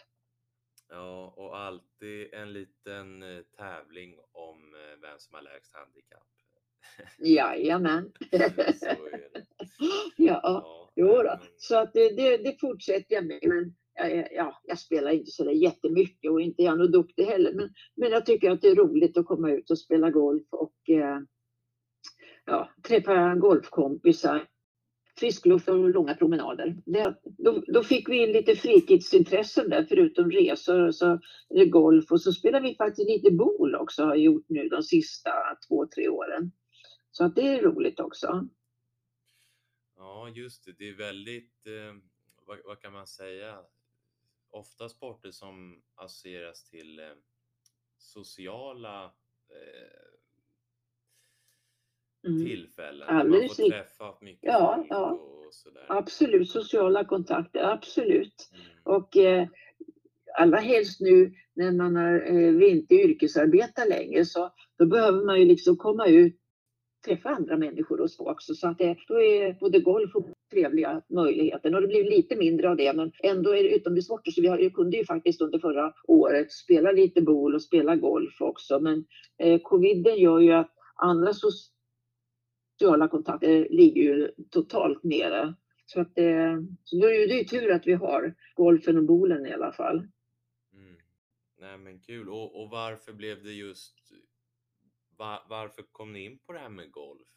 [0.89, 6.27] Ja, och alltid en liten eh, tävling om eh, vem som har lägst handikapp.
[7.19, 8.13] Jajamän.
[8.79, 9.47] Så är det.
[10.17, 11.41] Ja, ja jo då.
[11.57, 13.41] Så att det, det, det fortsätter jag med.
[13.43, 13.75] Men
[14.31, 17.53] ja, jag spelar inte så där jättemycket och inte är jag något duktig heller.
[17.53, 20.91] Men, men jag tycker att det är roligt att komma ut och spela golf och
[20.91, 21.21] eh,
[22.45, 24.49] ja, träffa golfkompisar.
[25.19, 26.77] Frisk luft och långa promenader.
[26.87, 31.19] Det, då, då, fick vi in lite fritidsintressen där förutom resor och så
[31.67, 35.31] golf och så spelar vi faktiskt lite bol också har gjort nu de sista
[35.69, 36.53] två, tre åren.
[37.11, 38.49] Så att det är roligt också.
[39.97, 40.73] Ja, just det.
[40.73, 41.97] Det är väldigt, eh,
[42.47, 43.59] vad, vad, kan man säga,
[44.57, 47.05] ofta sporter som associeras till eh,
[47.99, 50.07] sociala eh,
[52.31, 52.47] mm.
[52.47, 53.09] tillfällen.
[53.09, 55.11] Alldeles man får träffa mycket ja, ja.
[55.11, 55.87] och sådär.
[55.89, 58.51] Absolut, sociala kontakter, absolut.
[58.53, 58.67] Mm.
[58.83, 59.49] Och eh,
[60.39, 65.47] allra helst nu när man är, eh, inte yrkesarbetar längre så då behöver man ju
[65.47, 66.41] liksom komma ut
[67.07, 68.55] träffa andra människor och så också.
[68.55, 71.75] Så att det, då är både golf och trevliga möjligheter.
[71.75, 74.31] Och det blev lite mindre av det, men ändå är det utomhussporter.
[74.31, 78.41] Så vi har, kunde ju faktiskt under förra året spela lite boll och spela golf
[78.41, 78.81] också.
[78.81, 79.05] Men
[79.39, 85.55] eh, coviden gör ju att andra sociala kontakter ligger ju totalt nere.
[85.87, 89.47] Så, att, eh, så då är det ju tur att vi har golfen och bolen
[89.47, 89.97] i alla fall.
[90.73, 90.97] Mm.
[91.61, 92.29] Nej men kul.
[92.29, 94.13] Och, och varför blev det just
[95.17, 97.29] var, varför kom ni in på det här med golf?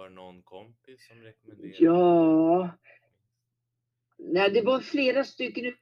[0.00, 1.76] Var det någon kompis som rekommenderade?
[1.78, 2.70] Ja,
[4.18, 5.74] Nej, det var flera stycken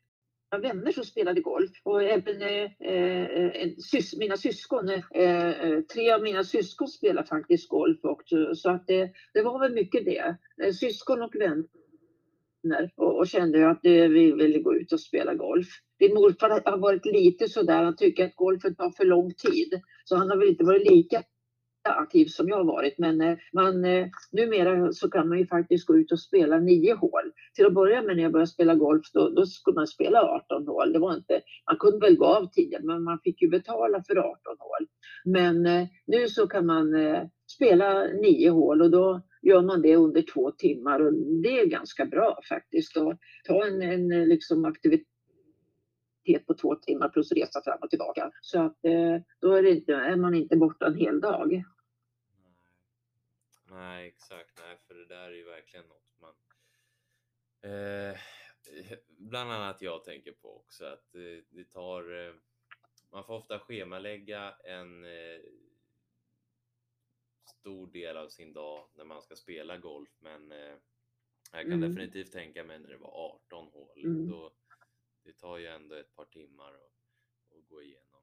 [0.63, 6.11] vänner som spelade golf och även eh, eh en, sys mina syskon, eh, eh, tre
[6.13, 10.37] av mina syskon spelar faktiskt golf också så att det, det var väl mycket det.
[10.63, 15.69] Eh, syskon och vänner och, och kände att vi ville gå ut och spela golf.
[15.99, 19.81] Din morfar har varit lite sådär, han tycker att golfen tar för lång tid.
[20.05, 21.23] Så han har väl inte varit lika
[21.95, 22.99] aktiv som jag har varit.
[22.99, 26.95] Men eh, man, eh, numera så kan man ju faktiskt gå ut och spela nio
[26.95, 27.33] hål.
[27.55, 30.67] Till att börja med när jag började spela golf då, då skulle man spela 18
[30.67, 30.93] hål.
[30.93, 34.17] Det var inte, man kunde väl gå av tiden, men man fick ju betala för
[34.17, 34.87] 18 hål.
[35.25, 36.95] Men eh, nu så kan man
[37.47, 41.13] spela nio hål och då gör man det under två timmar och
[41.43, 42.97] det är ganska bra faktiskt.
[42.97, 45.07] Att ta en, en liksom aktivitet
[46.47, 48.31] på två timmar plus resa fram och tillbaka.
[48.41, 48.77] Så att
[49.41, 51.65] då är, inte, är, man inte borta en hel dag.
[53.71, 54.07] Nej.
[54.07, 54.59] Exakt.
[54.59, 56.35] Nej, för det där är ju verkligen något man
[57.73, 58.19] eh,
[59.09, 62.35] bland annat jag tänker på också att det, det tar eh,
[63.11, 65.41] man får ofta schemalägga en eh,
[67.61, 70.75] stor del av sin dag när man ska spela golf men eh,
[71.53, 71.91] jag kan mm.
[71.91, 74.05] definitivt tänka mig när det var 18 hål.
[74.05, 74.31] Mm.
[74.31, 74.53] Då,
[75.25, 78.23] det tar ju ändå ett par timmar att, att gå igenom.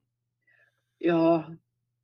[0.98, 1.56] Ja,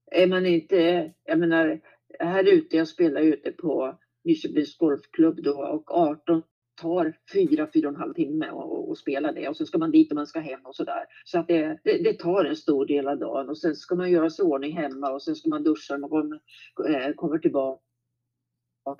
[0.07, 1.80] är man inte, jag menar
[2.18, 6.42] här ute, jag spelar ute på Nyköpings Golfklubb då och 18
[6.80, 9.90] tar fyra, fyra och en halv timme och, och spela det och sen ska man
[9.90, 11.04] dit och man ska hem och sådär.
[11.24, 14.10] Så att det, det, det, tar en stor del av dagen och sen ska man
[14.10, 16.40] göra sig ordning hemma och sen ska man duscha när man kommer,
[16.88, 17.80] eh, kommer tillbaka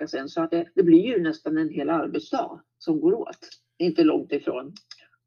[0.07, 0.29] sen.
[0.29, 3.49] Så att det, det blir ju nästan en hel arbetsdag som går åt.
[3.77, 4.73] Inte långt ifrån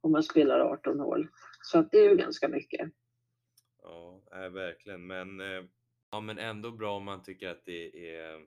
[0.01, 1.29] om man spelar 18 hål.
[1.63, 2.91] Så att det är ju ganska mycket.
[3.83, 4.21] Ja,
[4.53, 5.07] verkligen.
[5.07, 5.65] Men, eh,
[6.17, 8.47] ja, men ändå bra om man tycker att det är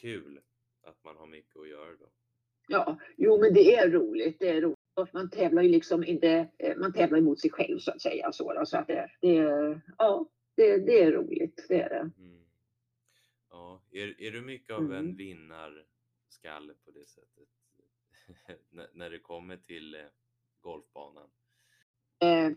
[0.00, 0.40] kul
[0.82, 2.06] att man har mycket att göra då.
[2.68, 4.38] Ja, jo men det är roligt.
[4.38, 5.12] Det är roligt.
[5.12, 8.32] Man tävlar ju liksom inte, eh, man tävlar mot sig själv så att säga.
[8.32, 9.34] Så, så att det, det,
[9.98, 12.10] ja, det, det är roligt, det är det.
[12.24, 12.44] Mm.
[13.50, 15.16] Ja, är, är du mycket av en mm.
[15.16, 17.48] vinnarskalle på det sättet?
[18.92, 20.00] när det kommer till eh,
[20.60, 21.30] golfbanan?
[22.24, 22.52] Eh,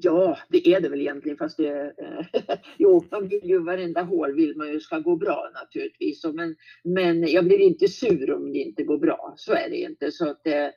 [0.00, 4.34] ja, det är det väl egentligen fast det, eh, jo, man vill ju varenda hål
[4.34, 6.24] vill man ju ska gå bra naturligtvis.
[6.24, 9.34] Men, men jag blir inte sur om det inte går bra.
[9.36, 10.12] Så är det inte.
[10.12, 10.72] Så att det,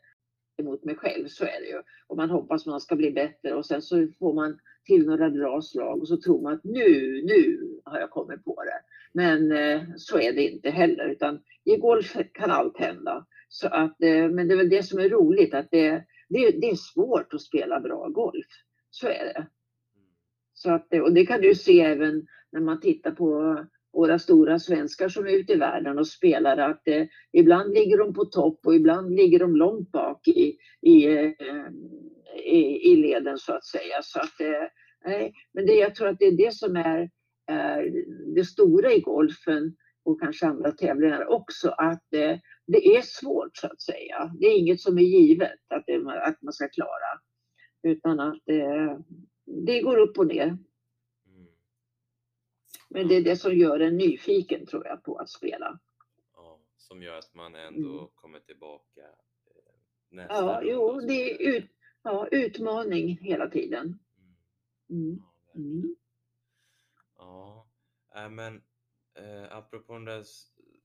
[0.58, 1.82] emot mig själv, så är det ju.
[2.08, 5.62] Och man hoppas man ska bli bättre och sen så får man till några bra
[5.62, 8.82] slag och så tror man att nu, nu har jag kommit på det.
[9.14, 13.26] Men eh, så är det inte heller utan i golf kan allt hända.
[13.50, 16.70] Så att, eh, men det är väl det som är roligt att det det, det
[16.70, 18.48] är svårt att spela bra golf.
[18.90, 19.48] Så är det.
[20.54, 23.58] Så att, och det kan du se även när man tittar på
[23.94, 28.14] våra stora svenskar som är ute i världen och spelar att eh, ibland ligger de
[28.14, 31.32] på topp och ibland ligger de långt bak i, i, eh,
[32.46, 34.02] i, i leden så att säga.
[34.02, 37.10] Så att, eh, men det, jag tror att det är det som är,
[37.48, 37.92] är
[38.36, 39.76] det stora i golfen
[40.08, 44.32] och kanske andra tävlingar också, att eh, det är svårt så att säga.
[44.40, 47.22] Det är inget som är givet att, det, att man ska klara.
[47.82, 49.00] Utan att det,
[49.46, 50.48] det går upp och ner.
[51.28, 51.48] Mm.
[52.90, 55.80] Men det är det som gör en nyfiken tror jag på att spela.
[56.34, 58.08] Ja, som gör att man ändå mm.
[58.16, 59.74] kommer tillbaka eh,
[60.10, 61.72] nästa Ja, jo, det är ut,
[62.04, 64.00] ja, utmaning hela tiden.
[64.90, 65.24] Mm.
[65.56, 65.96] mm.
[67.18, 67.68] Ja,
[68.16, 68.36] mm.
[68.36, 68.62] men
[69.18, 70.24] eh, apropå den där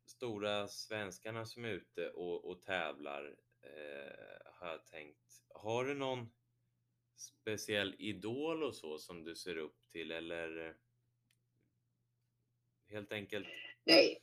[0.06, 5.44] stora svenskarna som är ute och, och tävlar eh, har jag tänkt.
[5.48, 6.30] Har du någon
[7.16, 10.76] speciell idol och så som du ser upp till eller
[12.88, 13.46] helt enkelt
[13.84, 14.22] Nej.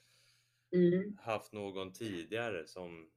[0.71, 1.17] Mm.
[1.17, 3.11] haft någon tidigare som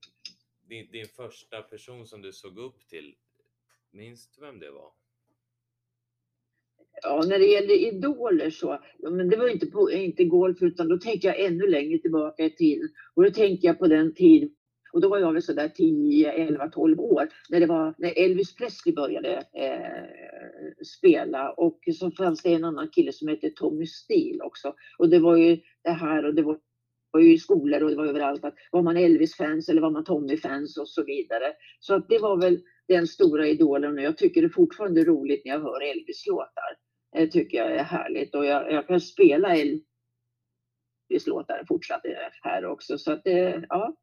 [0.61, 3.17] din, din första person som du såg upp till?
[3.91, 4.93] Minns du vem det var?
[7.03, 10.89] Ja, när det gäller idoler så, ja, men det var inte, på, inte golf utan
[10.89, 12.89] då tänker jag ännu längre tillbaka i tiden.
[13.15, 14.53] Och då tänker jag på den tid,
[14.93, 18.57] och då var jag väl sådär 10, 11, 12 år, när, det var, när Elvis
[18.57, 24.43] Presley började eh, spela och så fanns det en annan kille som hette Tommy Steele
[24.43, 24.75] också.
[24.99, 26.59] Och det var ju det här och det var
[27.13, 30.05] var ju i skolor och det var överallt att var man Elvis-fans eller var man
[30.05, 31.53] Tommy-fans och så vidare.
[31.81, 35.45] Så att det var väl den stora idolen och jag tycker det är fortfarande roligt
[35.45, 36.77] när jag hör Elvis-låtar.
[37.13, 42.03] Det tycker jag är härligt och jag, jag kan spela Elvis-låtar fortsatt
[42.43, 42.99] här också.
[42.99, 43.97] Så att det, ja,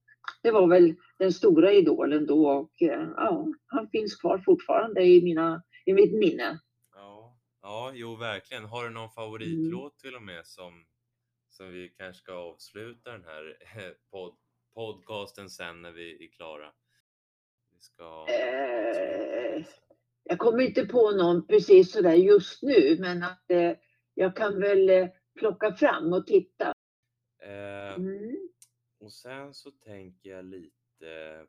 [0.43, 5.63] det var väl den stora idolen då och ja, han finns kvar fortfarande i, mina,
[5.85, 6.59] i mitt minne.
[6.95, 8.65] Ja, ja jo verkligen.
[8.65, 9.99] Har du någon favoritlåt mm.
[10.01, 10.85] till och med som,
[11.49, 13.57] som vi kanske ska avsluta den här
[14.11, 14.35] pod,
[14.73, 16.71] podcasten sen när vi är klara?
[17.79, 18.25] Vi ska...
[18.29, 19.65] Eh,
[20.23, 23.71] jag kommer inte på någon precis sådär just nu, men att eh,
[24.13, 26.73] jag kan väl eh, plocka fram och titta.
[27.41, 28.49] Eh, mm.
[28.99, 31.45] Och sen så tänker jag lite...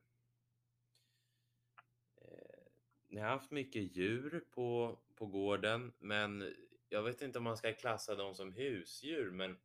[2.16, 2.64] Eh,
[3.08, 6.54] ni har haft mycket djur på, på gården, men
[6.88, 9.56] jag vet inte om man ska klassa dem som husdjur, men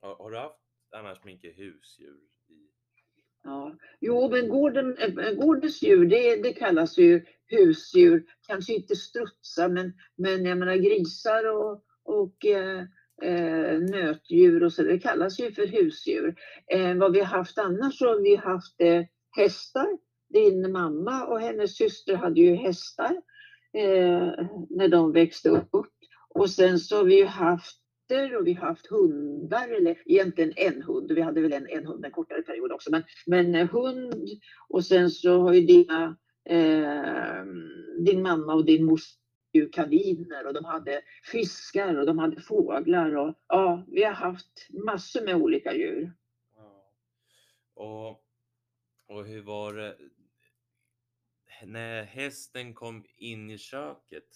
[0.00, 0.58] har, har du haft
[0.90, 2.20] annars mycket husdjur?
[3.42, 3.76] Ja.
[4.00, 8.24] Jo, men gården, eh, eh, gårdens djur, det, det kallas ju husdjur.
[8.46, 12.84] Kanske inte strutsar, men, men jag menar grisar och, och eh,
[13.22, 16.34] eh, nötdjur och så, det kallas ju för husdjur.
[16.72, 19.02] Eh, vad vi har haft annars så har vi haft eh,
[19.36, 19.86] hästar.
[20.32, 23.22] Din mamma och hennes syster hade ju hästar
[23.72, 25.70] eh, när de växte upp.
[26.34, 27.79] Och sen så har vi ju haft
[28.10, 31.12] katter och vi har haft hundar, eller egentligen en hund.
[31.12, 32.90] Vi hade väl en, en hund en kortare period också.
[32.90, 34.14] Men, men eh, hund
[34.68, 37.44] och sen så har ju dina, eh,
[38.04, 39.00] din mamma och din mor
[39.72, 41.02] kaniner och de hade
[41.32, 43.16] fiskar och de hade fåglar.
[43.16, 46.12] Och, ja, vi har haft massor med olika djur.
[46.56, 46.92] Ja.
[47.74, 48.24] Och,
[49.06, 49.96] och hur var det
[51.66, 54.28] när hästen kom in i köket?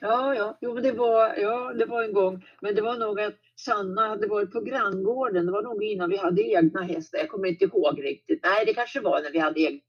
[0.00, 2.44] Ja, ja, jo, men det var, ja, det var en gång.
[2.60, 5.46] Men det var nog att Sanna hade varit på granngården.
[5.46, 7.18] Det var nog innan vi hade egna hästar.
[7.18, 8.40] Jag kommer inte ihåg riktigt.
[8.42, 9.80] Nej, det kanske var när vi hade egna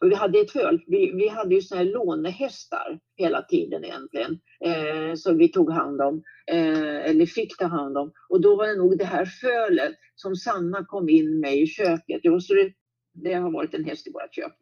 [0.00, 0.82] och vi hade ett föl.
[0.86, 4.38] Vi, vi hade ju såna här lånehästar hela tiden egentligen.
[4.60, 6.22] Eh, som vi tog hand om.
[6.46, 8.12] Eh, eller fick ta hand om.
[8.28, 12.20] Och då var det nog det här fölet som Sanna kom in med i köket.
[12.22, 12.72] Jo, så det,
[13.14, 14.52] det har varit en häst i vårt kök.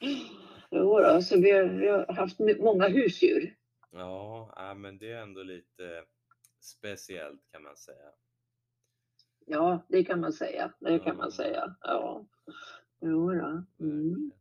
[0.72, 3.56] jo, då, så vi har, vi har haft många husdjur.
[3.90, 6.04] Ja, men det är ändå lite
[6.60, 8.12] speciellt kan man säga.
[9.46, 10.72] Ja, det kan man säga.
[10.80, 11.76] Det kan man säga.
[11.80, 12.26] Ja.
[13.00, 13.64] Jo då.
[13.80, 14.32] Mm.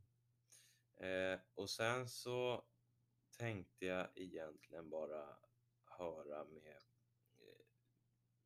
[0.99, 2.63] Eh, och sen så
[3.37, 5.25] tänkte jag egentligen bara
[5.97, 6.75] höra med,
[7.37, 7.65] eh,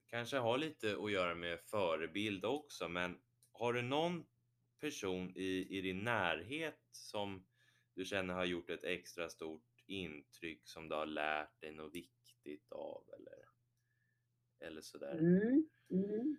[0.07, 3.17] kanske har lite att göra med förebild också, men
[3.51, 4.25] har du någon
[4.79, 7.45] person i, i din närhet som
[7.95, 12.71] du känner har gjort ett extra stort intryck som du har lärt dig något viktigt
[12.71, 13.45] av eller,
[14.69, 15.13] eller sådär?
[15.13, 15.67] Mm.
[15.91, 16.37] Mm.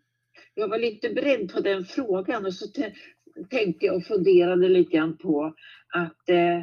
[0.55, 2.67] Jag var lite beredd på den frågan och så
[3.51, 5.55] tänkte jag och funderade lite grann på
[5.95, 6.63] att eh,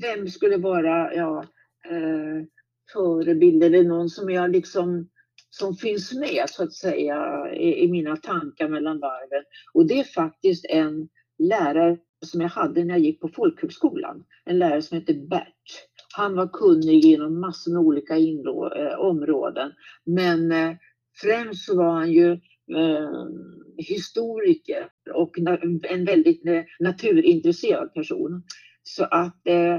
[0.00, 1.44] vem skulle vara ja,
[1.90, 2.44] eh,
[2.92, 5.10] förebild eller någon som jag liksom
[5.50, 9.44] som finns med så att säga i, i, mina tankar mellan varven.
[9.74, 11.08] Och det är faktiskt en
[11.38, 14.24] lärare som jag hade när jag gick på folkhögskolan.
[14.44, 15.88] En lärare som hette Bert.
[16.16, 19.72] Han var kunnig inom massor med olika eh, områden.
[20.04, 20.76] Men eh,
[21.22, 22.32] främst så var han ju
[22.76, 23.26] eh,
[23.76, 25.38] historiker och
[25.82, 28.42] en väldigt eh, naturintresserad person.
[28.82, 29.76] Så att eh,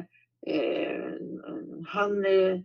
[0.47, 1.13] eh,
[1.87, 2.59] han, eh,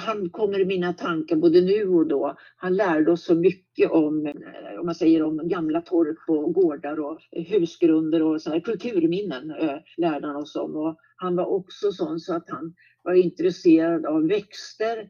[0.00, 2.36] han kommer i mina tankar både nu och då.
[2.56, 7.00] Han lärde oss så mycket om, eh, om man säger om gamla torp och gårdar
[7.00, 10.76] och husgrunder och sådana kulturminnen eh, lärde han oss om.
[10.76, 15.08] Och han var också sån så att han var intresserad av växter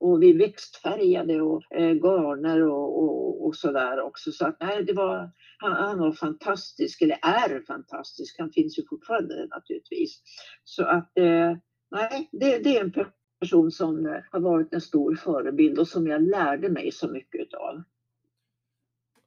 [0.00, 4.32] och vi växtfärgade och eh, garner och, och, och sådär också.
[4.32, 8.36] Så att, nej, det var, han, han, var fantastisk, eller är fantastisk.
[8.38, 10.22] Han finns ju fortfarande naturligtvis.
[10.64, 11.56] Så att eh,
[11.90, 12.92] nej, det, det, är en
[13.44, 17.40] person som eh, har varit en stor förebild och som jag lärde mig så mycket
[17.40, 17.82] utav.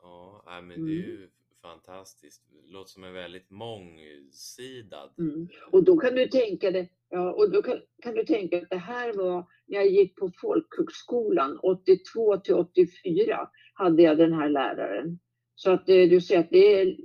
[0.01, 1.29] Ja, men det är ju mm.
[1.61, 2.43] fantastiskt.
[2.49, 5.09] Det låter som en väldigt mångsidad.
[5.17, 5.47] Mm.
[5.71, 8.77] Och då kan du tänka dig Ja, och då kan, kan, du tänka att det
[8.77, 15.19] här var när jag gick på folkhögskolan 82 till 84 hade jag den här läraren.
[15.55, 16.97] Så att eh, du ser att det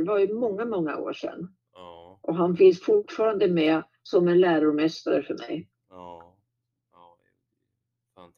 [0.00, 1.48] var ju många, många år sedan.
[1.74, 2.20] Ja.
[2.22, 5.68] Och han finns fortfarande med som en läromästare för mig.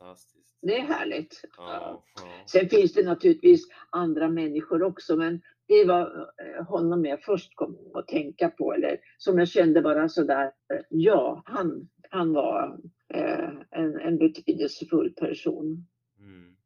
[0.04, 0.58] Fantastiskt.
[0.62, 1.44] Det är härligt.
[1.56, 2.44] Ja, ja.
[2.46, 7.90] Sen finns det naturligtvis andra människor också, men det var eh, honom jag först kom
[7.94, 10.52] att tänka på, eller som jag kände bara sådär,
[10.88, 15.86] ja, han, han var eh, en, en betydelsefull person.
[16.18, 16.56] Mm.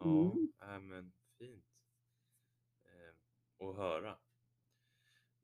[0.00, 0.88] Ja, mm.
[0.88, 1.64] men fint
[2.84, 4.10] eh, att höra.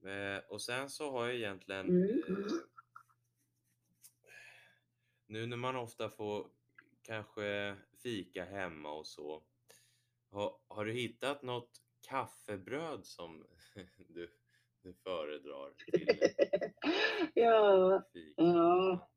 [0.05, 2.23] Eh, och sen så har jag egentligen mm.
[2.29, 2.53] eh,
[5.27, 6.47] nu när man ofta får
[7.03, 9.43] kanske fika hemma och så.
[10.31, 11.71] Har, har du hittat något
[12.09, 13.47] kaffebröd som
[14.09, 14.31] du,
[14.83, 15.71] du föredrar?
[15.71, 16.07] Till
[17.35, 18.03] ja,
[18.37, 19.09] ja.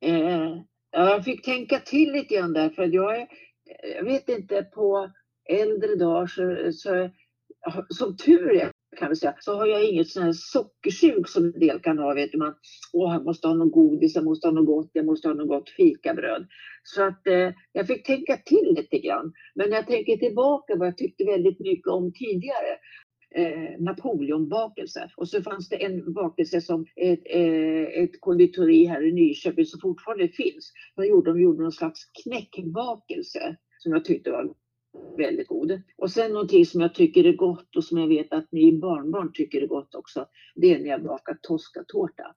[0.00, 3.28] Eh, jag fick tänka till lite grann där för jag är,
[3.94, 5.12] jag vet inte, på
[5.48, 7.10] äldre dagar så, så
[7.88, 11.60] som tur är kan vi säga, så har jag inget sån här sockersug som en
[11.60, 12.14] del kan ha.
[12.14, 12.54] Vet man,
[12.92, 15.48] åh, jag måste ha något godis, jag måste ha något gott, jag måste ha något
[15.48, 16.46] gott fikabröd.
[16.82, 19.32] Så att eh, jag fick tänka till lite grann.
[19.54, 22.78] Men när jag tänker tillbaka vad jag tyckte väldigt mycket om tidigare,
[23.34, 25.10] eh, Napoleonbakelse.
[25.16, 29.80] Och så fanns det en bakelse som ett, eh, ett konditori här i Nyköping som
[29.80, 30.72] fortfarande finns.
[30.96, 34.54] De gjorde, de gjorde någon slags knäckbakelse som jag tyckte var
[35.16, 35.82] väldigt god.
[35.96, 39.32] Och sen någonting som jag tycker är gott och som jag vet att ni barnbarn
[39.32, 40.28] tycker är gott också.
[40.54, 42.34] Det är när jag bakar toskatårta.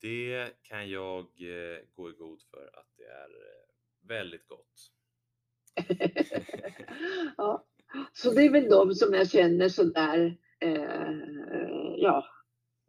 [0.00, 4.90] Det kan jag eh, gå i god för att det är eh, väldigt gott.
[7.36, 7.66] ja,
[8.12, 11.12] så det är väl de som jag känner sådär, eh,
[11.96, 12.24] ja,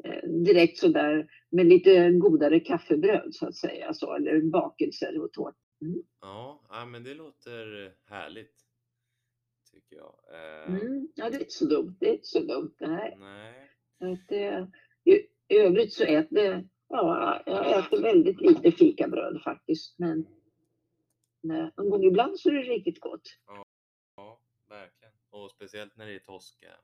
[0.03, 5.57] eh, direkt sådär med lite godare kaffebröd så att säga, så, eller bakelser och tårta.
[5.81, 6.03] Mm.
[6.21, 8.65] Ja, men det låter härligt.
[9.71, 10.15] Tycker jag.
[10.29, 11.95] Eh, mm, ja, det är inte så dumt.
[11.99, 12.75] Det är inte så dumt.
[12.79, 13.17] Nej.
[13.19, 13.69] Nej.
[13.99, 14.71] Att det,
[15.03, 15.11] i,
[15.47, 19.99] I övrigt så äter ja, jag äter väldigt lite fikabröd faktiskt.
[19.99, 20.27] Men
[21.41, 23.37] nej, någon gång ibland så är det riktigt gott.
[23.47, 23.65] Ja,
[24.15, 25.13] ja verkligen.
[25.29, 26.67] Och speciellt när det är toska.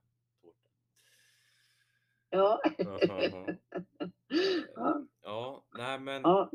[2.30, 2.62] Ja.
[5.22, 5.66] ja.
[5.80, 6.52] äh, men Ja,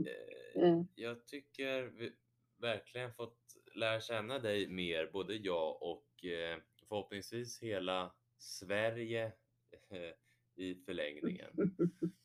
[0.57, 2.12] eh, eh, jag tycker vi
[2.62, 6.58] verkligen fått lära känna dig mer, både jag och eh,
[6.88, 9.32] förhoppningsvis hela Sverige
[9.90, 10.14] eh,
[10.54, 11.50] i förlängningen.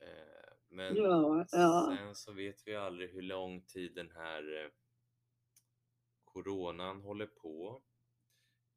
[0.00, 1.96] Eh, men ja, ja.
[1.98, 4.70] sen så vet vi aldrig hur lång tid den här
[6.24, 7.82] coronan håller på.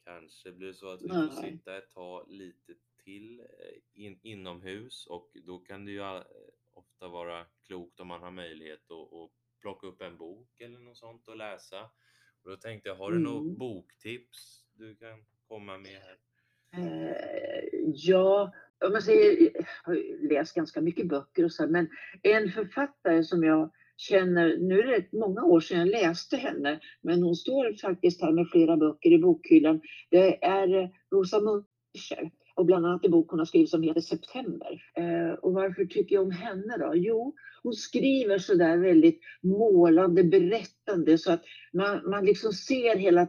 [0.04, 3.48] Kanske blir det så att vi får sitta ett tag lite till
[3.94, 6.24] in, inomhus och då kan det ju
[6.72, 10.98] ofta vara klokt om man har möjlighet att, att plocka upp en bok eller något
[10.98, 11.82] sånt och läsa.
[12.44, 13.58] Och då tänkte jag, har du något Mm.
[13.58, 16.18] boktips du kan komma med här?
[16.78, 18.54] Eh, ja,
[18.86, 21.90] om man säger, jag har läst ganska mycket böcker och så, men
[22.24, 26.80] en författare som jag känner, nu är det rätt många år sedan jag läste henne,
[27.02, 29.82] men hon står faktiskt här med flera böcker i bokhyllan.
[30.10, 34.02] Det är eh, Rosa Muncher och bland annat en bok hon har skrivit som heter
[34.02, 34.82] September.
[34.96, 36.92] Eh, och varför tycker jag om henne då?
[36.96, 41.44] Jo, hon skriver så där väldigt målande, berättande så att
[41.74, 43.28] man, man liksom ser hela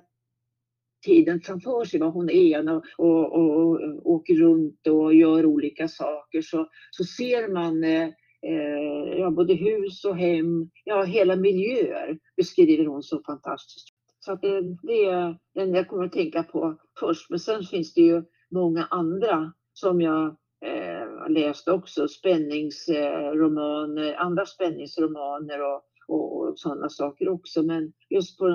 [1.05, 5.89] tiden framför sig vad hon är och, och, och, och åker runt och gör olika
[5.89, 8.09] saker så, så ser man eh,
[8.47, 13.89] eh, ja, både hus och hem, ja hela miljöer beskriver hon så fantastiskt.
[14.19, 17.31] Så att det, det är den jag kommer att tänka på först.
[17.31, 25.63] Men sen finns det ju många andra som jag eh, läst också, spänningsromaner, andra spänningsromaner
[25.63, 27.63] och, och, och sådana saker också.
[27.63, 28.47] Men just på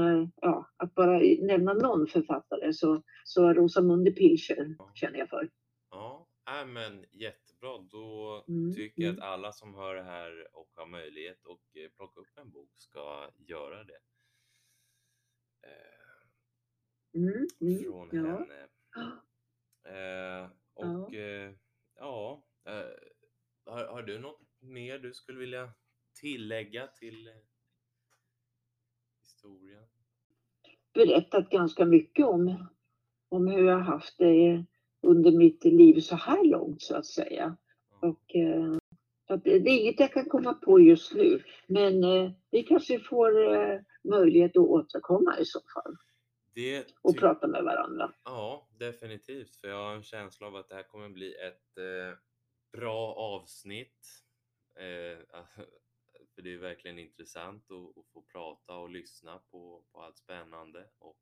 [0.42, 5.50] ja, att bara nämna någon författare så, så Rosamunde Pilcher känner jag för.
[5.92, 6.28] Ja,
[6.62, 7.78] äh, men jättebra.
[7.92, 9.24] Då Mm, tycker jag mm.
[9.24, 12.70] att alla som hör det här och har möjlighet att eh, plocka upp en bok
[12.76, 14.00] ska göra det.
[15.68, 15.96] Eh,
[17.16, 18.46] Mm, mm, från ja.
[19.86, 21.52] Eh, och eh,
[21.96, 22.74] ja, eh,
[23.66, 25.70] har, har du något mer du skulle vilja
[26.14, 27.34] tillägga till eh,
[29.22, 29.88] historien?
[30.96, 32.68] berättat ganska mycket om,
[33.30, 34.66] om hur jag haft det
[35.02, 37.58] under mitt liv så här långt så att säga.
[38.02, 38.08] Ja.
[38.08, 38.78] Och, eh,
[39.44, 41.44] det är inget jag kan komma på just nu.
[41.68, 45.96] Men eh, vi kanske får eh, möjlighet att återkomma i så fall
[46.56, 48.14] Det och prata med varandra.
[48.24, 49.56] Ja, definitivt.
[49.56, 52.18] För jag har en känsla av att det här kommer bli ett eh,
[52.72, 54.08] bra avsnitt.
[54.80, 55.20] Eh,
[56.36, 60.88] för det är verkligen intressant att, att få prata och lyssna på, på allt spännande.
[61.00, 61.22] Och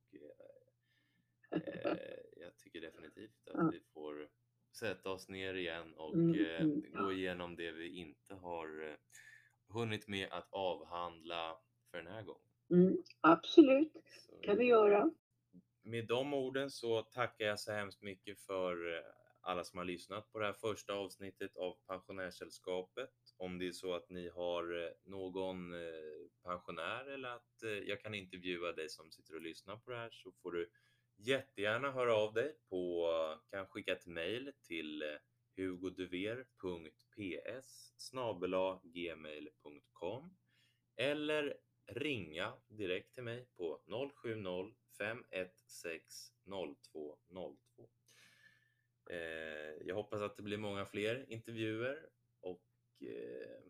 [1.51, 1.61] eh,
[1.91, 1.97] eh,
[2.35, 3.69] jag tycker definitivt att Ja.
[3.71, 4.29] vi får
[4.77, 8.95] sätta oss ner igen och Mm, eh, mm, gå igenom det vi inte har eh,
[9.73, 11.57] hunnit med att avhandla
[11.91, 12.41] för den här gången.
[12.71, 13.93] Mm, absolut,
[14.41, 15.11] kan vi göra
[15.83, 19.03] med de orden så tackar jag så hemskt mycket för eh,
[19.41, 23.09] alla som har lyssnat på det här första avsnittet av Pensionärssällskapet.
[23.37, 25.79] Om det är så att ni har eh, någon eh,
[26.43, 30.31] pensionär eller att jag kan intervjua dig som sitter och lyssnar på det här så
[30.31, 30.69] får du
[31.17, 33.09] jättegärna höra av dig på,
[33.49, 35.03] kan skicka ett mejl till
[35.55, 36.93] hugoduver.ps
[38.83, 40.35] gmail.com
[40.95, 43.81] eller ringa direkt till mig på
[44.15, 46.75] 070 516
[47.29, 47.89] 0202.
[49.09, 52.09] Eh, jag hoppas att det blir många fler intervjuer
[52.39, 52.63] och
[52.99, 53.61] eh,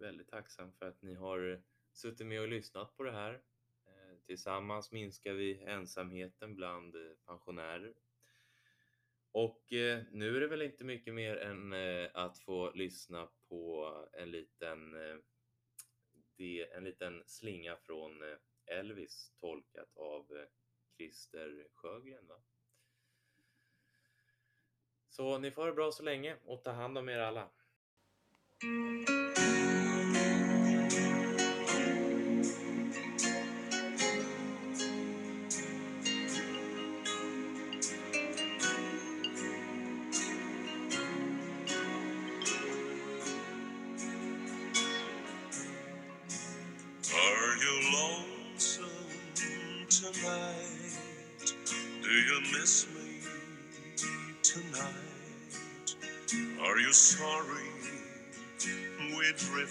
[0.00, 3.34] väldigt tacksam för att ni har suttit med och lyssnat på det här.
[3.86, 6.96] Eh, tillsammans minskar vi ensamheten bland
[7.26, 7.94] pensionärer.
[9.32, 13.88] Och eh, nu är det väl inte mycket mer än eh, att få lyssna på
[14.12, 15.16] en liten eh,
[16.40, 20.44] eh, det, en liten slinga från eh, Elvis tolkat av eh,
[20.96, 22.26] Christer Sjögren.
[22.26, 22.42] Va?
[25.08, 27.50] Så ni får ha det bra så länge och ta hand om er alla.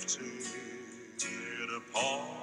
[0.08, 2.39] Drifted apart?